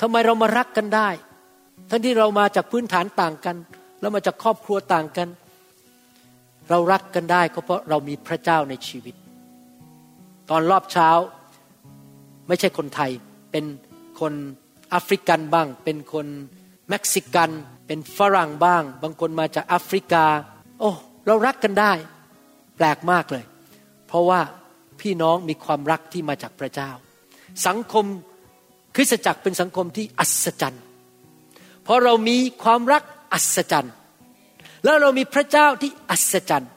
[0.00, 1.08] ทำไมเรามารักกันได้
[1.90, 3.56] ทั้งที่เรามาจากพื้นฐานต่างกัน
[4.00, 5.28] แล้วมาจากครอบครัวต่างกัน
[6.70, 9.14] เรารักกันได้ก็เพราะเรามีพระเจ้าในชีวิต
[10.50, 11.10] ตอนรอบเช้า
[12.48, 13.10] ไม่ใช่คนไทย
[13.52, 13.64] เป็น
[14.20, 14.32] คน
[14.90, 16.26] แอฟริกันบ้าง เป็นคน
[16.88, 17.50] เม็กซิกัน
[17.86, 20.24] เป็นฝรั่งบ้าง บางคนมาจากแอฟริกา
[20.80, 20.90] โอ้
[21.26, 21.92] เรารักกันได้
[22.76, 23.44] แปลกมากเลย
[24.06, 24.40] เพราะว่า
[25.00, 26.90] พี่น้องมีความรักที่มาจากพระเจ้า
[27.66, 28.04] สังคม
[28.94, 30.82] คริสตจักรเป็นสังคมที่อัศจรรย์
[31.84, 33.02] เพราะเรามีความรัก
[33.32, 33.94] อัศจรรย์
[34.84, 36.70] แล้วเรามีพระเจ้าที่อัศจรรย์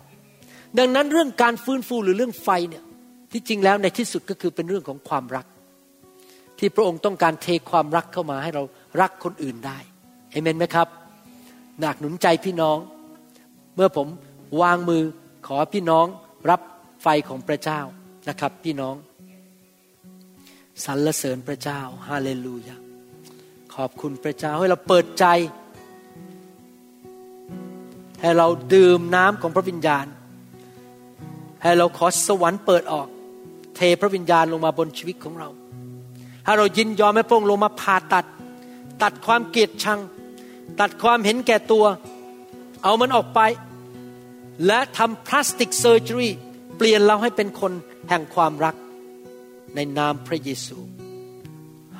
[0.80, 2.84] ดังนั้นเรื่องการฟื้นฟูหรือเรื่องไฟเนี่ย
[3.32, 5.45] ที่จริงแล้วในที่สุดก็คือเป็นเรื่องของความรัก
[6.59, 8.63] ที่พระองค์ต้องการเทความรักเข้ามาให้เรา
[9.01, 9.77] รักคนอื่นได้
[10.32, 10.88] เอเมนไหมครับ
[11.80, 12.77] หนักหนุนใจพี่น้อง
[13.75, 14.07] เมื่อผม
[14.61, 15.03] วางมือ
[15.47, 16.05] ขอพี่น้อง
[16.49, 16.61] รับ
[17.01, 17.81] ไฟของพระเจ้า
[18.29, 18.95] นะครับ พี่น้อง
[20.85, 22.75] สรรเสริญพระเจ้าฮาเลลูยา
[23.75, 25.25] ขอบคุณพระเจ้าให้เราเปิดใจ
[28.21, 30.05] ให้เราดื่มน้ำของพระวิญญาณ
[31.63, 33.07] ให้เราขอสวรรค์เปิดออก
[33.75, 35.49] เทพระวิญญาณลงมาบนชีวิตของเรา
[36.45, 38.25] ให้เรายินยอมให้พระองค์ลงมาผ่าตัด
[39.01, 39.99] ตัดความเกลียดชัง
[40.79, 41.85] ตัดความเห็นแก่ตัว
[42.83, 43.39] เอามันออกไป
[44.65, 46.29] และทำพลาสติกเซอร์จรี
[46.82, 47.73] เปลี่ยนเราให้เป็นคน
[48.09, 48.75] แห่งความรัก
[49.75, 50.77] ในนามพระเยซู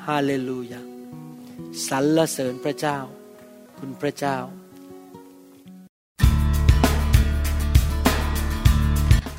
[0.04, 0.80] ฮาเลลูยา
[1.88, 2.98] สรรเสริญพระเจ้า
[3.78, 4.36] คุณพระเจ้า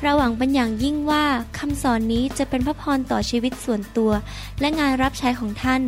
[0.02, 1.24] เราหวังเป็นอย่างยิ่งว่า
[1.58, 4.12] คำสอนนี้จะเป็นพระพรต่อชีวิตส่วนตัว
[4.60, 5.82] และงานรับใช้ของท่าน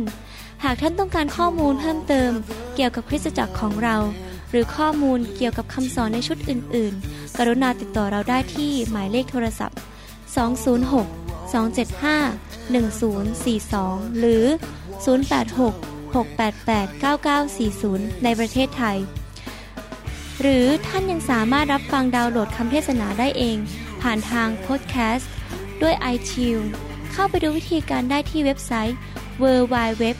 [0.63, 2.31] หากท่านต้องการข้อมูลเพิ่มเติม
[2.75, 3.97] เกี่ยวกับคริสตจักรของเรา
[4.55, 9.79] รือข้อมูลเกี่ยวกับคำสอนในชุดอื่น ๆ กรุณาติดต่อเราได้ที่หมายเลขโทรศัพท์
[10.45, 14.45] 206 275 1042 หรือ
[15.35, 16.87] 086 688
[17.43, 18.97] 9940 ในประเทศไทย
[20.41, 23.57] หรือท่านยังสามารถรับฟังดาวน์โหลดคำเทศนาได้เอง
[24.01, 25.31] ผ่านทางพอดแคสต์
[25.81, 26.67] ด้วย iTunes
[27.11, 28.97] เข้าไปดูวิธีการได้ที่เว็บไซต์
[29.41, 30.19] www.newhic